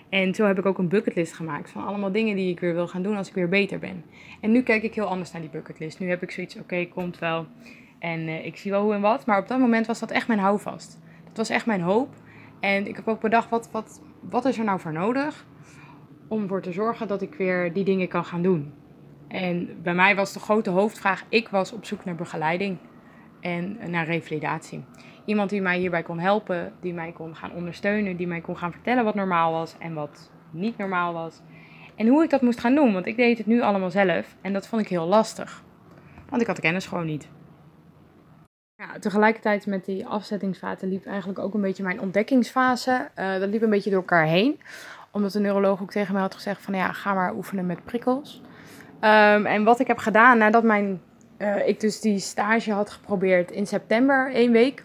[0.09, 2.89] En zo heb ik ook een bucketlist gemaakt van allemaal dingen die ik weer wil
[2.89, 4.05] gaan doen als ik weer beter ben.
[4.41, 5.99] En nu kijk ik heel anders naar die bucketlist.
[5.99, 7.47] Nu heb ik zoiets, oké, komt wel.
[7.99, 9.27] En uh, ik zie wel hoe en wat.
[9.27, 10.99] Maar op dat moment was dat echt mijn houvast.
[11.25, 12.15] Dat was echt mijn hoop.
[12.61, 15.45] En ik heb ook bedacht, wat, wat, wat is er nou voor nodig
[16.29, 18.73] om ervoor te zorgen dat ik weer die dingen kan gaan doen.
[19.29, 22.79] En bij mij was de grote hoofdvraag, ik was op zoek naar begeleiding
[23.41, 24.85] en naar revalidatie.
[25.25, 28.73] Iemand die mij hierbij kon helpen, die mij kon gaan ondersteunen, die mij kon gaan
[28.73, 31.41] vertellen wat normaal was en wat niet normaal was.
[31.95, 34.53] En hoe ik dat moest gaan doen, want ik deed het nu allemaal zelf en
[34.53, 35.63] dat vond ik heel lastig.
[36.29, 37.29] Want ik had de kennis gewoon niet.
[38.77, 43.09] Ja, tegelijkertijd met die afzettingsfase liep eigenlijk ook een beetje mijn ontdekkingsfase.
[43.19, 44.61] Uh, dat liep een beetje door elkaar heen.
[45.11, 48.43] Omdat de neuroloog ook tegen mij had gezegd van ja, ga maar oefenen met prikkels.
[49.01, 51.03] Um, en wat ik heb gedaan nadat mijn,
[51.39, 54.85] uh, ik dus die stage had geprobeerd in september, één week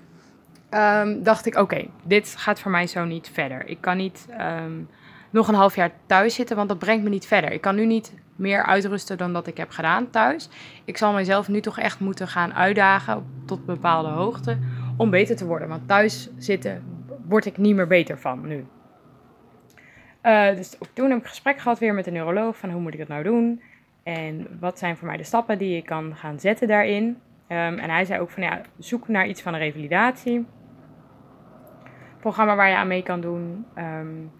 [0.71, 3.67] um, dacht ik, oké, dit gaat voor mij zo niet verder.
[3.67, 4.89] Ik kan niet um,
[5.30, 7.52] nog een half jaar thuis zitten, want dat brengt me niet verder.
[7.52, 10.49] Ik kan nu niet meer uitrusten dan dat ik heb gedaan thuis.
[10.86, 14.58] Ik zal mezelf nu toch echt moeten gaan uitdagen tot bepaalde hoogte
[14.97, 15.67] om beter te worden.
[15.67, 16.84] Want thuis zitten
[17.28, 18.65] word ik niet meer beter van nu.
[20.23, 22.99] Uh, dus toen heb ik gesprek gehad weer met de neuroloog van hoe moet ik
[22.99, 23.62] het nou doen?
[24.04, 27.06] En wat zijn voor mij de stappen die ik kan gaan zetten daarin?
[27.06, 27.17] Um,
[27.78, 30.45] en hij zei ook van ja, zoek naar iets van een revalidatie
[32.19, 33.65] programma waar je aan mee kan doen.
[33.78, 34.32] Um,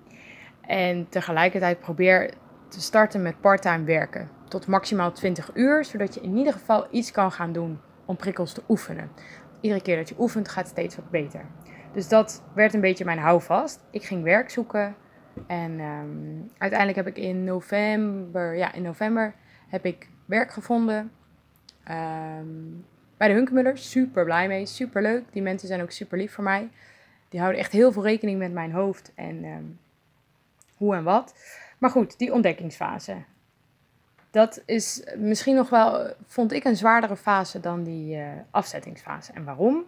[0.62, 2.32] en tegelijkertijd probeer
[2.70, 4.30] te starten met parttime werken.
[4.48, 8.54] Tot maximaal 20 uur, zodat je in ieder geval iets kan gaan doen om prikkels
[8.54, 9.12] te oefenen.
[9.62, 11.46] Iedere keer dat je oefent gaat steeds wat beter.
[11.94, 13.80] Dus dat werd een beetje mijn houvast.
[13.92, 14.96] Ik ging werk zoeken.
[15.48, 19.34] En um, uiteindelijk heb ik in november, ja, in november
[19.68, 21.12] heb ik werk gevonden.
[21.90, 22.86] Um,
[23.18, 23.90] bij de Hunkemullers.
[23.90, 25.24] Super blij mee, super leuk.
[25.32, 26.70] Die mensen zijn ook super lief voor mij.
[27.30, 29.80] Die houden echt heel veel rekening met mijn hoofd en um,
[30.76, 31.34] hoe en wat.
[31.80, 33.16] Maar goed, die ontdekkingsfase.
[34.32, 39.32] Dat is misschien nog wel, vond ik, een zwaardere fase dan die uh, afzettingsfase.
[39.32, 39.84] En waarom?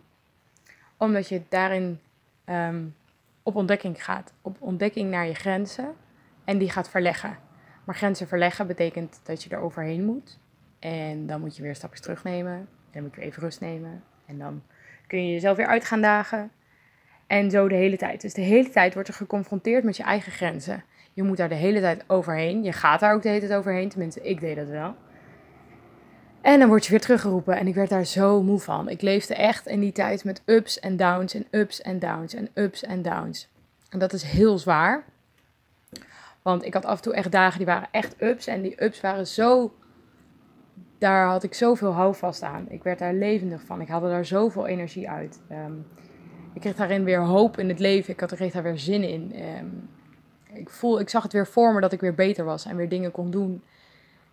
[0.97, 1.99] Omdat je daarin
[2.45, 2.95] um,
[3.43, 4.33] op ontdekking gaat.
[4.41, 5.95] Op ontdekking naar je grenzen.
[6.43, 7.37] En die gaat verleggen.
[7.83, 10.39] Maar grenzen verleggen betekent dat je er overheen moet.
[10.79, 12.67] En dan moet je weer stapjes terugnemen.
[12.91, 14.03] Dan moet je even rust nemen.
[14.25, 14.63] En dan
[15.07, 16.51] kun je jezelf weer uit gaan dagen.
[17.27, 18.21] En zo de hele tijd.
[18.21, 20.83] Dus de hele tijd wordt er geconfronteerd met je eigen grenzen.
[21.13, 22.63] Je moet daar de hele tijd overheen.
[22.63, 23.89] Je gaat daar ook de hele tijd overheen.
[23.89, 24.95] Tenminste, ik deed dat wel.
[26.41, 27.57] En dan word je weer teruggeroepen.
[27.57, 28.89] En ik werd daar zo moe van.
[28.89, 32.49] Ik leefde echt in die tijd met ups en downs en ups en downs en
[32.53, 33.49] ups en downs.
[33.89, 35.03] En dat is heel zwaar.
[36.41, 38.47] Want ik had af en toe echt dagen die waren echt ups.
[38.47, 39.73] En die ups waren zo
[41.01, 42.65] daar had ik zoveel houvast aan.
[42.69, 43.81] Ik werd daar levendig van.
[43.81, 45.41] Ik haalde daar zoveel energie uit.
[45.47, 45.73] Ehm,
[46.53, 48.13] ik kreeg daarin weer hoop in het leven.
[48.13, 49.33] Ik had, kreeg daar weer zin in.
[49.33, 49.65] Ehm,
[50.53, 52.89] ik, voel, ik zag het weer voor me dat ik weer beter was en weer
[52.89, 53.63] dingen kon doen.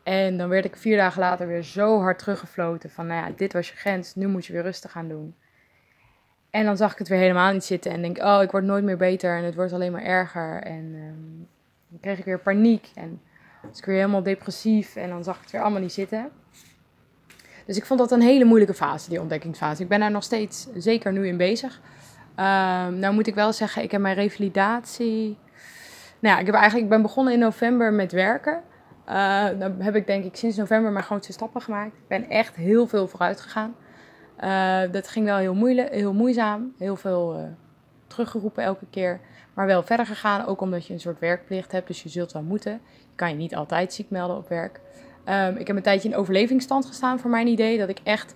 [0.02, 3.52] En dan werd ik vier dagen later weer zo hard teruggefloten van, nou ja, dit
[3.52, 5.34] was je grens, nu moet je weer rustig gaan doen.
[6.50, 8.84] En dan zag ik het weer helemaal niet zitten en denk, oh, ik word nooit
[8.84, 10.62] meer beter en het wordt alleen maar erger.
[10.62, 11.46] En ehm,
[11.88, 13.20] dan kreeg ik weer paniek en
[13.62, 16.30] was ik weer helemaal depressief en dan zag ik het weer allemaal niet zitten.
[17.66, 19.82] Dus ik vond dat een hele moeilijke fase, die ontdekkingsfase.
[19.82, 21.80] Ik ben daar nog steeds zeker nu in bezig.
[22.36, 25.36] Um, nou moet ik wel zeggen, ik heb mijn revalidatie.
[26.20, 28.62] Nou ja, ik, heb eigenlijk, ik ben begonnen in november met werken.
[29.08, 31.96] Uh, dan heb ik denk ik sinds november mijn grootste stappen gemaakt.
[31.96, 33.74] Ik ben echt heel veel vooruit gegaan.
[34.40, 36.74] Uh, dat ging wel heel, moeilijk, heel moeizaam.
[36.78, 37.42] Heel veel uh,
[38.06, 39.20] teruggeroepen elke keer.
[39.54, 40.46] Maar wel verder gegaan.
[40.46, 41.86] Ook omdat je een soort werkplicht hebt.
[41.86, 42.72] Dus je zult wel moeten.
[42.72, 44.80] Je kan je niet altijd ziek melden op werk.
[45.24, 47.78] Um, ik heb een tijdje in overlevingsstand gestaan voor mijn idee.
[47.78, 48.34] Dat ik echt...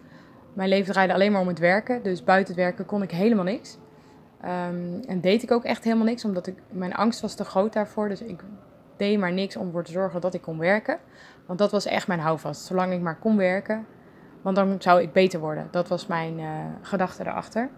[0.53, 2.03] Mijn leven draaide alleen maar om het werken.
[2.03, 3.79] Dus buiten het werken kon ik helemaal niks.
[4.45, 6.25] Um, en deed ik ook echt helemaal niks.
[6.25, 8.09] Omdat ik, mijn angst was te groot daarvoor.
[8.09, 8.41] Dus ik
[8.97, 10.99] deed maar niks om ervoor te zorgen dat ik kon werken.
[11.47, 12.65] Want dat was echt mijn houvast.
[12.65, 13.87] Zolang ik maar kon werken,
[14.43, 15.69] want dan zou ik beter worden.
[15.71, 16.47] Dat was mijn uh,
[16.81, 17.71] gedachte erachter.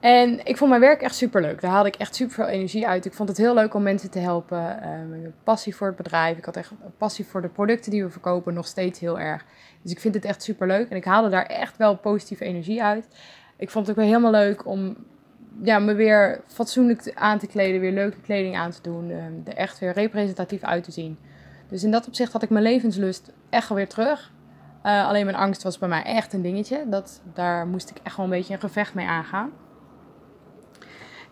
[0.00, 1.60] En ik vond mijn werk echt super leuk.
[1.60, 3.04] Daar haalde ik echt super veel energie uit.
[3.04, 4.88] Ik vond het heel leuk om mensen te helpen.
[4.88, 6.38] Um, passie voor het bedrijf.
[6.38, 8.54] Ik had echt passie voor de producten die we verkopen.
[8.54, 9.44] Nog steeds heel erg.
[9.82, 10.90] Dus ik vind het echt super leuk.
[10.90, 13.08] En ik haalde daar echt wel positieve energie uit.
[13.64, 14.96] Ik vond het ook wel helemaal leuk om
[15.62, 19.54] ja, me weer fatsoenlijk aan te kleden, weer leuke kleding aan te doen, ehm, er
[19.54, 21.18] echt weer representatief uit te zien.
[21.68, 24.32] Dus in dat opzicht had ik mijn levenslust echt alweer terug.
[24.86, 26.84] Uh, alleen mijn angst was bij mij echt een dingetje.
[26.88, 29.50] Dat, daar moest ik echt wel een beetje een gevecht mee aangaan.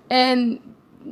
[0.07, 0.61] En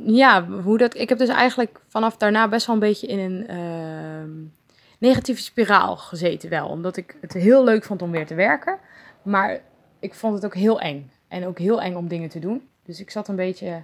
[0.05, 3.51] ja, hoe dat, ik heb dus eigenlijk vanaf daarna best wel een beetje in een
[3.51, 4.51] uh,
[4.99, 6.67] negatieve spiraal gezeten wel.
[6.67, 8.77] Omdat ik het heel leuk vond om weer te werken.
[9.23, 9.61] Maar
[10.01, 11.11] ik vond het ook heel eng.
[11.27, 12.67] En ook heel eng om dingen te doen.
[12.83, 13.83] Dus ik zat een beetje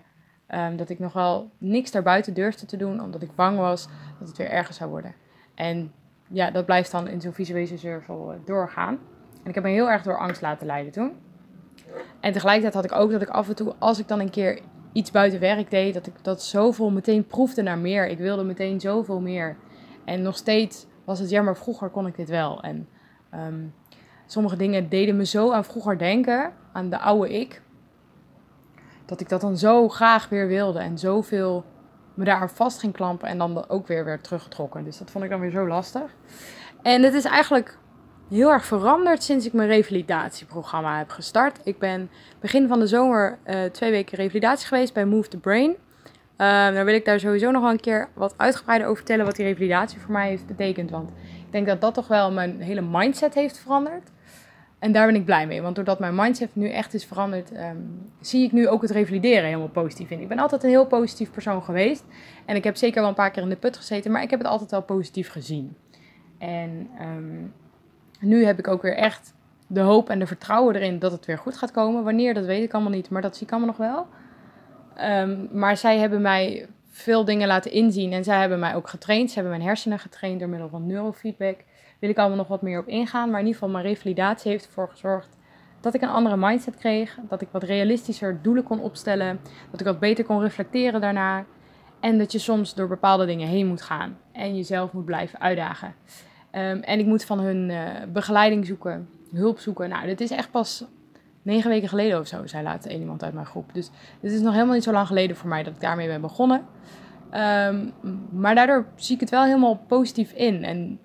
[0.49, 3.88] um, dat ik nog wel niks daarbuiten durfde te doen, omdat ik bang was
[4.19, 5.13] dat het weer erger zou worden.
[5.56, 5.91] En
[6.27, 8.99] ja, dat blijft dan in zo'n visuele cirkel uh, doorgaan.
[9.43, 11.12] En ik heb me heel erg door angst laten leiden toen.
[12.19, 14.60] En tegelijkertijd had ik ook dat ik af en toe, als ik dan een keer
[14.93, 18.08] iets buiten werk deed, dat ik dat zoveel meteen proefde naar meer.
[18.08, 19.58] Ik wilde meteen zoveel meer.
[20.06, 22.62] En nog steeds was het jammer, vroeger kon ik dit wel.
[22.62, 22.88] En
[23.34, 23.73] um,
[24.28, 27.62] sommige dingen deden me zo aan vroeger denken, aan de oude ik
[29.08, 31.66] dat ik dat dan zo graag weer wilde en zoveel
[32.13, 34.84] me daar vast ging klampen en dan ook weer werd teruggetrokken.
[34.84, 36.16] Dus dat vond ik dan weer zo lastig.
[36.82, 37.78] En het is eigenlijk
[38.30, 41.60] heel erg veranderd sinds ik mijn revalidatieprogramma heb gestart.
[41.63, 42.10] Ik ben
[42.40, 45.70] begin van de zomer uh, twee weken revalidatie geweest bij Move the Brain.
[45.70, 45.78] Uh,
[46.38, 49.46] daar wil ik daar sowieso nog wel een keer wat uitgebreider over vertellen wat die
[49.46, 50.90] revalidatie voor mij heeft betekend.
[50.90, 51.10] Want
[51.65, 54.12] denk dat dat toch wel mijn hele mindset heeft veranderd.
[54.80, 58.12] En daar ben ik blij mee, want doordat mijn mindset nu echt is veranderd, um,
[58.20, 60.22] zie ik nu ook het revalideren helemaal positief in.
[60.22, 62.06] Ik ben altijd een heel positief persoon geweest
[62.46, 64.39] en ik heb zeker wel een paar keer in de put gezeten, maar ik heb
[64.39, 65.76] het altijd wel positief gezien.
[66.38, 67.54] En um,
[68.20, 69.34] nu heb ik ook weer echt
[69.67, 72.04] de hoop en de vertrouwen erin dat het weer goed gaat komen.
[72.04, 74.08] Wanneer, dat weet ik allemaal niet, maar dat zie ik allemaal nog wel.
[75.22, 76.67] Um, maar zij hebben mij
[76.98, 79.30] veel dingen laten inzien en zij hebben mij ook getraind.
[79.30, 81.58] Ze hebben mijn hersenen getraind door middel van neurofeedback
[82.00, 83.30] wil ik allemaal nog wat meer op ingaan.
[83.30, 85.38] Maar in ieder geval, mijn revalidatie heeft ervoor gezorgd
[85.82, 87.18] dat ik een andere mindset kreeg.
[87.30, 89.40] Dat ik wat realistischer doelen kon opstellen.
[89.72, 91.46] Dat ik wat beter kon reflecteren daarna.
[92.00, 94.18] En dat je soms door bepaalde dingen heen moet gaan.
[94.32, 95.96] En jezelf moet blijven uitdagen.
[96.52, 99.90] Um, en ik moet van hun uh, begeleiding zoeken, hulp zoeken.
[99.90, 100.86] Nou, dit is echt pas
[101.48, 103.74] negen weken geleden of zo, zei laatst een iemand uit mijn groep.
[103.74, 106.22] Dus dit is nog helemaal niet zo lang geleden voor mij dat ik daarmee ben
[106.22, 106.66] begonnen.
[107.34, 107.94] Um,
[108.32, 110.64] maar daardoor zie ik het wel helemaal positief in.
[110.64, 111.00] En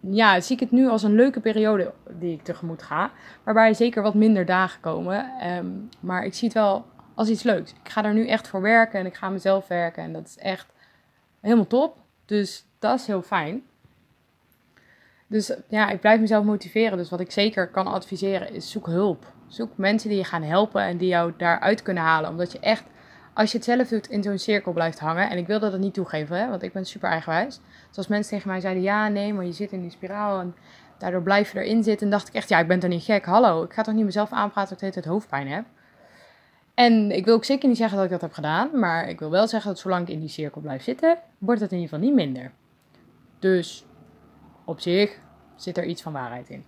[0.00, 3.10] ja, zie ik het nu als een leuke periode die ik tegemoet ga.
[3.44, 5.30] Waarbij zeker wat minder dagen komen.
[5.56, 7.70] Um, maar ik zie het wel als iets leuks.
[7.70, 10.02] Ik ga er nu echt voor werken en ik ga mezelf werken.
[10.02, 10.66] En dat is echt
[11.40, 11.96] helemaal top.
[12.24, 13.62] Dus dat is heel fijn.
[15.26, 16.98] Dus ja, ik blijf mezelf motiveren.
[16.98, 19.38] Dus wat ik zeker kan adviseren is zoek hulp.
[19.50, 22.30] Zoek mensen die je gaan helpen en die jou daaruit kunnen halen.
[22.30, 22.84] Omdat je echt
[23.34, 25.30] als je het zelf doet, in zo'n cirkel blijft hangen.
[25.30, 27.60] En ik wil dat niet toegeven, hè, want ik ben super eigenwijs.
[27.88, 30.54] Dus als mensen tegen mij zeiden, ja, nee, maar je zit in die spiraal en
[30.98, 32.06] daardoor blijf je erin zitten.
[32.06, 33.24] En dacht ik echt, ja, ik ben toch niet gek.
[33.24, 35.64] Hallo, ik ga toch niet mezelf aanpraten dat ik het hoofdpijn heb.
[36.74, 38.78] En ik wil ook zeker niet zeggen dat ik dat heb gedaan.
[38.78, 41.72] Maar ik wil wel zeggen dat zolang ik in die cirkel blijf zitten, wordt het
[41.72, 42.52] in ieder geval niet minder.
[43.38, 43.84] Dus
[44.64, 45.18] op zich
[45.56, 46.64] zit er iets van waarheid in.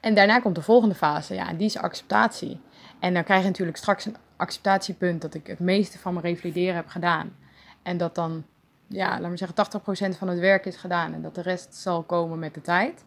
[0.00, 2.60] En daarna komt de volgende fase, ja, en die is acceptatie.
[2.98, 6.74] En dan krijg je natuurlijk straks een acceptatiepunt dat ik het meeste van mijn revalideren
[6.74, 7.36] heb gedaan.
[7.82, 8.44] En dat dan
[8.86, 12.02] ja, laat maar zeggen, 80% van het werk is gedaan en dat de rest zal
[12.02, 13.04] komen met de tijd.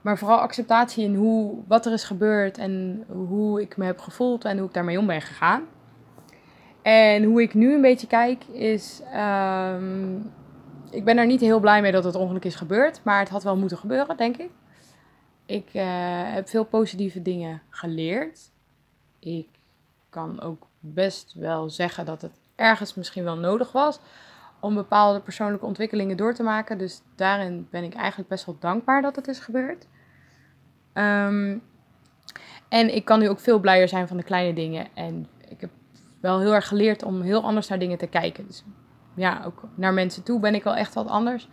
[0.00, 4.44] Maar vooral acceptatie in hoe, wat er is gebeurd en hoe ik me heb gevoeld
[4.44, 5.62] en hoe ik daarmee om ben gegaan.
[6.82, 10.16] En hoe ik nu een beetje kijk is, ehm,
[10.90, 13.42] ik ben er niet heel blij mee dat het ongeluk is gebeurd, maar het had
[13.42, 14.50] wel moeten gebeuren, denk ik.
[15.52, 15.82] Ik uh,
[16.34, 18.50] heb veel positieve dingen geleerd.
[19.18, 19.48] Ik
[20.10, 24.00] kan ook best wel zeggen dat het ergens misschien wel nodig was
[24.60, 26.78] om bepaalde persoonlijke ontwikkelingen door te maken.
[26.78, 29.86] Dus daarin ben ik eigenlijk best wel dankbaar dat het is gebeurd.
[30.94, 31.62] Um,
[32.68, 34.86] en ik kan nu ook veel blijer zijn van de kleine dingen.
[34.94, 35.70] En ik heb
[36.20, 38.46] wel heel erg geleerd om heel anders naar dingen te kijken.
[38.46, 38.64] Dus
[39.14, 41.48] ja, ook naar mensen toe ben ik wel echt wat anders.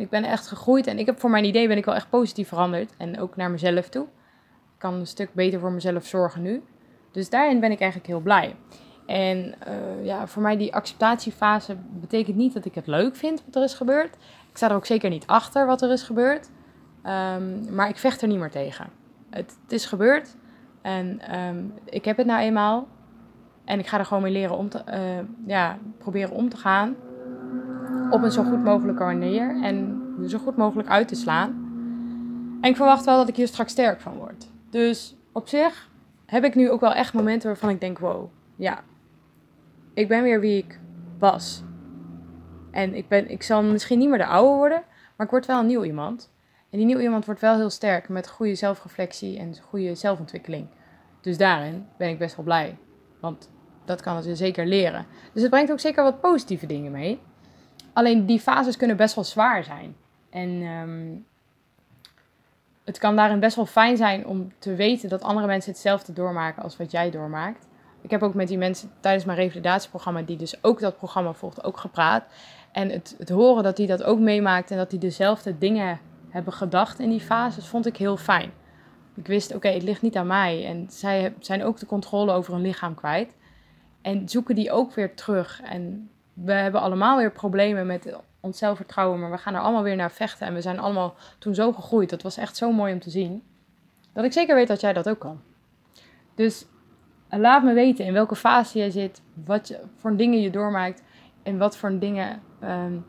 [0.00, 2.48] Ik ben echt gegroeid en ik heb voor mijn idee ben ik wel echt positief
[2.48, 2.94] veranderd.
[2.96, 4.04] En ook naar mezelf toe.
[4.04, 6.62] Ik kan een stuk beter voor mezelf zorgen nu.
[7.10, 8.56] Dus daarin ben ik eigenlijk heel blij.
[9.06, 13.56] En uh, ja, voor mij die acceptatiefase betekent niet dat ik het leuk vind wat
[13.56, 14.14] er is gebeurd.
[14.50, 16.50] Ik sta er ook zeker niet achter wat er is gebeurd.
[17.04, 18.86] Um, maar ik vecht er niet meer tegen.
[19.30, 20.36] Het, is gebeurd
[20.82, 22.88] en um, ik heb het nou eenmaal.
[23.64, 26.96] En ik ga er gewoon mee leren om te, uh, ja, proberen om te gaan
[28.10, 31.68] op een zo goed mogelijke manier en zo goed mogelijk uit te slaan.
[32.60, 34.48] En ik verwacht wel dat ik hier straks sterk van word.
[34.70, 35.88] Dus op zich
[36.26, 38.82] heb ik nu ook wel echt momenten waarvan ik denk: wow, ja,
[39.94, 40.80] ik ben weer wie ik
[41.18, 41.62] was.
[42.70, 44.82] En ik, ben, ik zal misschien niet meer de oude worden,
[45.16, 46.30] maar ik word wel een nieuw iemand.
[46.70, 50.66] En die nieuw iemand wordt wel heel sterk met goede zelfreflectie en goede zelfontwikkeling.
[51.20, 52.78] Dus daarin ben ik best wel blij.
[53.20, 53.50] Want
[53.84, 55.06] dat kan je zeker leren.
[55.32, 57.20] Dus het brengt ook zeker wat positieve dingen mee.
[57.92, 59.96] Alleen die fases kunnen best wel zwaar zijn.
[60.30, 61.26] En um,
[62.84, 66.62] het kan daarin best wel fijn zijn om te weten dat andere mensen hetzelfde doormaken
[66.62, 67.68] als wat jij doormaakt.
[68.00, 71.64] Ik heb ook met die mensen tijdens mijn revalidatieprogramma, die dus ook dat programma volgt,
[71.64, 72.24] ook gepraat.
[72.72, 76.52] En het, het horen dat die dat ook meemaakt en dat die dezelfde dingen hebben
[76.52, 78.52] gedacht in die fases, vond ik heel fijn.
[79.14, 80.66] Ik wist, oké, het ligt niet aan mij.
[80.66, 83.36] En zij zijn ook de controle over hun lichaam kwijt.
[84.02, 85.60] En zoeken die ook weer terug.
[85.60, 86.10] En
[86.44, 90.12] we hebben allemaal weer problemen met ons zelfvertrouwen, maar we gaan er allemaal weer naar
[90.12, 90.46] vechten.
[90.46, 92.10] En we zijn allemaal toen zo gegroeid.
[92.10, 93.42] Dat was echt zo mooi om te zien.
[94.12, 95.40] Dat ik zeker weet dat jij dat ook kan.
[96.34, 96.66] Dus
[97.28, 101.02] laat me weten in welke fase jij zit, wat voor dingen je doormaakt
[101.42, 103.06] en wat voor dingen um,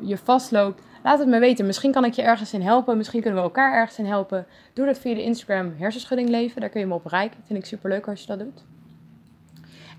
[0.00, 0.82] je vastloopt.
[1.02, 1.66] Laat het me weten.
[1.66, 2.96] Misschien kan ik je ergens in helpen.
[2.96, 4.46] Misschien kunnen we elkaar ergens in helpen.
[4.72, 6.60] Doe dat via de Instagram Hersenschudding Leven.
[6.60, 7.40] Daar kun je me op bereiken.
[7.44, 8.64] Vind ik super leuk als je dat doet.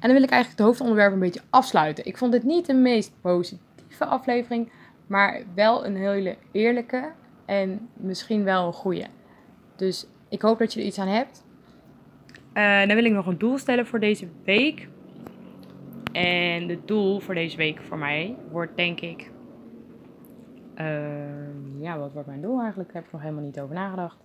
[0.06, 2.06] En dan wil ik eigenlijk het hoofdonderwerp een beetje afsluiten.
[2.06, 4.72] Ik vond dit niet de meest positieve aflevering,
[5.08, 7.12] maar wel een hele eerlijke
[7.46, 9.06] en misschien wel een goede.
[9.76, 11.46] Dus ik hoop dat je er iets aan hebt.
[12.54, 14.88] Uh, dan wil ik nog een doel stellen voor deze week.
[16.12, 19.32] En het doel voor deze week voor mij wordt denk ik
[20.80, 22.94] Uh, ja, wat wordt mijn doel eigenlijk?
[22.94, 24.18] Daar heb ik nog helemaal niet over nagedacht.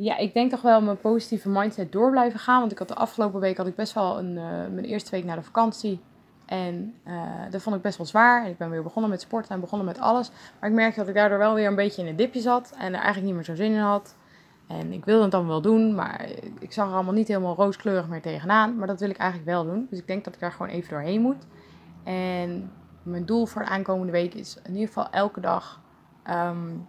[0.00, 2.60] Ja, ik denk toch wel mijn positieve mindset door blijven gaan.
[2.60, 5.24] Want ik had de afgelopen week had ik best wel een, uh, mijn eerste week
[5.24, 6.00] na de vakantie.
[6.46, 8.44] En uh, dat vond ik best wel zwaar.
[8.44, 10.30] En ik ben weer begonnen met sporten en begonnen met alles.
[10.60, 12.74] Maar ik merkte dat ik daardoor wel weer een beetje in een dipje zat.
[12.78, 14.16] En er eigenlijk niet meer zo zin in had.
[14.66, 16.28] En ik wilde het dan wel doen, maar
[16.58, 18.76] ik zag er allemaal niet helemaal rooskleurig meer tegenaan.
[18.76, 19.86] Maar dat wil ik eigenlijk wel doen.
[19.90, 21.46] Dus ik denk dat ik daar gewoon even doorheen moet.
[22.04, 22.72] En
[23.02, 25.80] mijn doel voor de aankomende week is in ieder geval elke dag
[26.30, 26.86] um,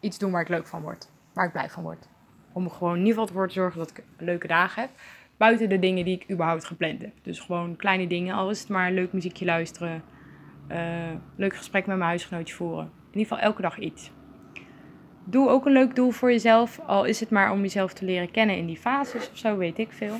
[0.00, 1.08] iets doen waar ik leuk van word.
[1.32, 2.08] Waar ik blij van word.
[2.52, 4.90] Om gewoon in ieder geval ervoor te zorgen dat ik leuke dagen heb.
[5.36, 7.12] Buiten de dingen die ik überhaupt gepland heb.
[7.22, 8.34] Dus gewoon kleine dingen.
[8.34, 10.02] Al is het maar leuk muziekje luisteren.
[10.72, 10.78] Uh,
[11.36, 12.84] leuk gesprek met mijn huisgenootje voeren.
[12.84, 14.10] In ieder geval elke dag iets.
[15.24, 16.80] Doe ook een leuk doel voor jezelf.
[16.86, 19.78] Al is het maar om jezelf te leren kennen in die fases of zo, weet
[19.78, 20.16] ik veel.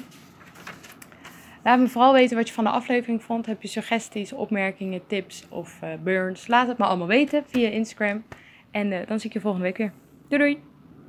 [1.64, 3.46] Laat me vooral weten wat je van de aflevering vond.
[3.46, 6.46] Heb je suggesties, opmerkingen, tips of uh, burns?
[6.46, 8.24] Laat het me allemaal weten via Instagram.
[8.70, 9.92] En uh, dan zie ik je volgende week weer.
[10.28, 10.67] Doei doei!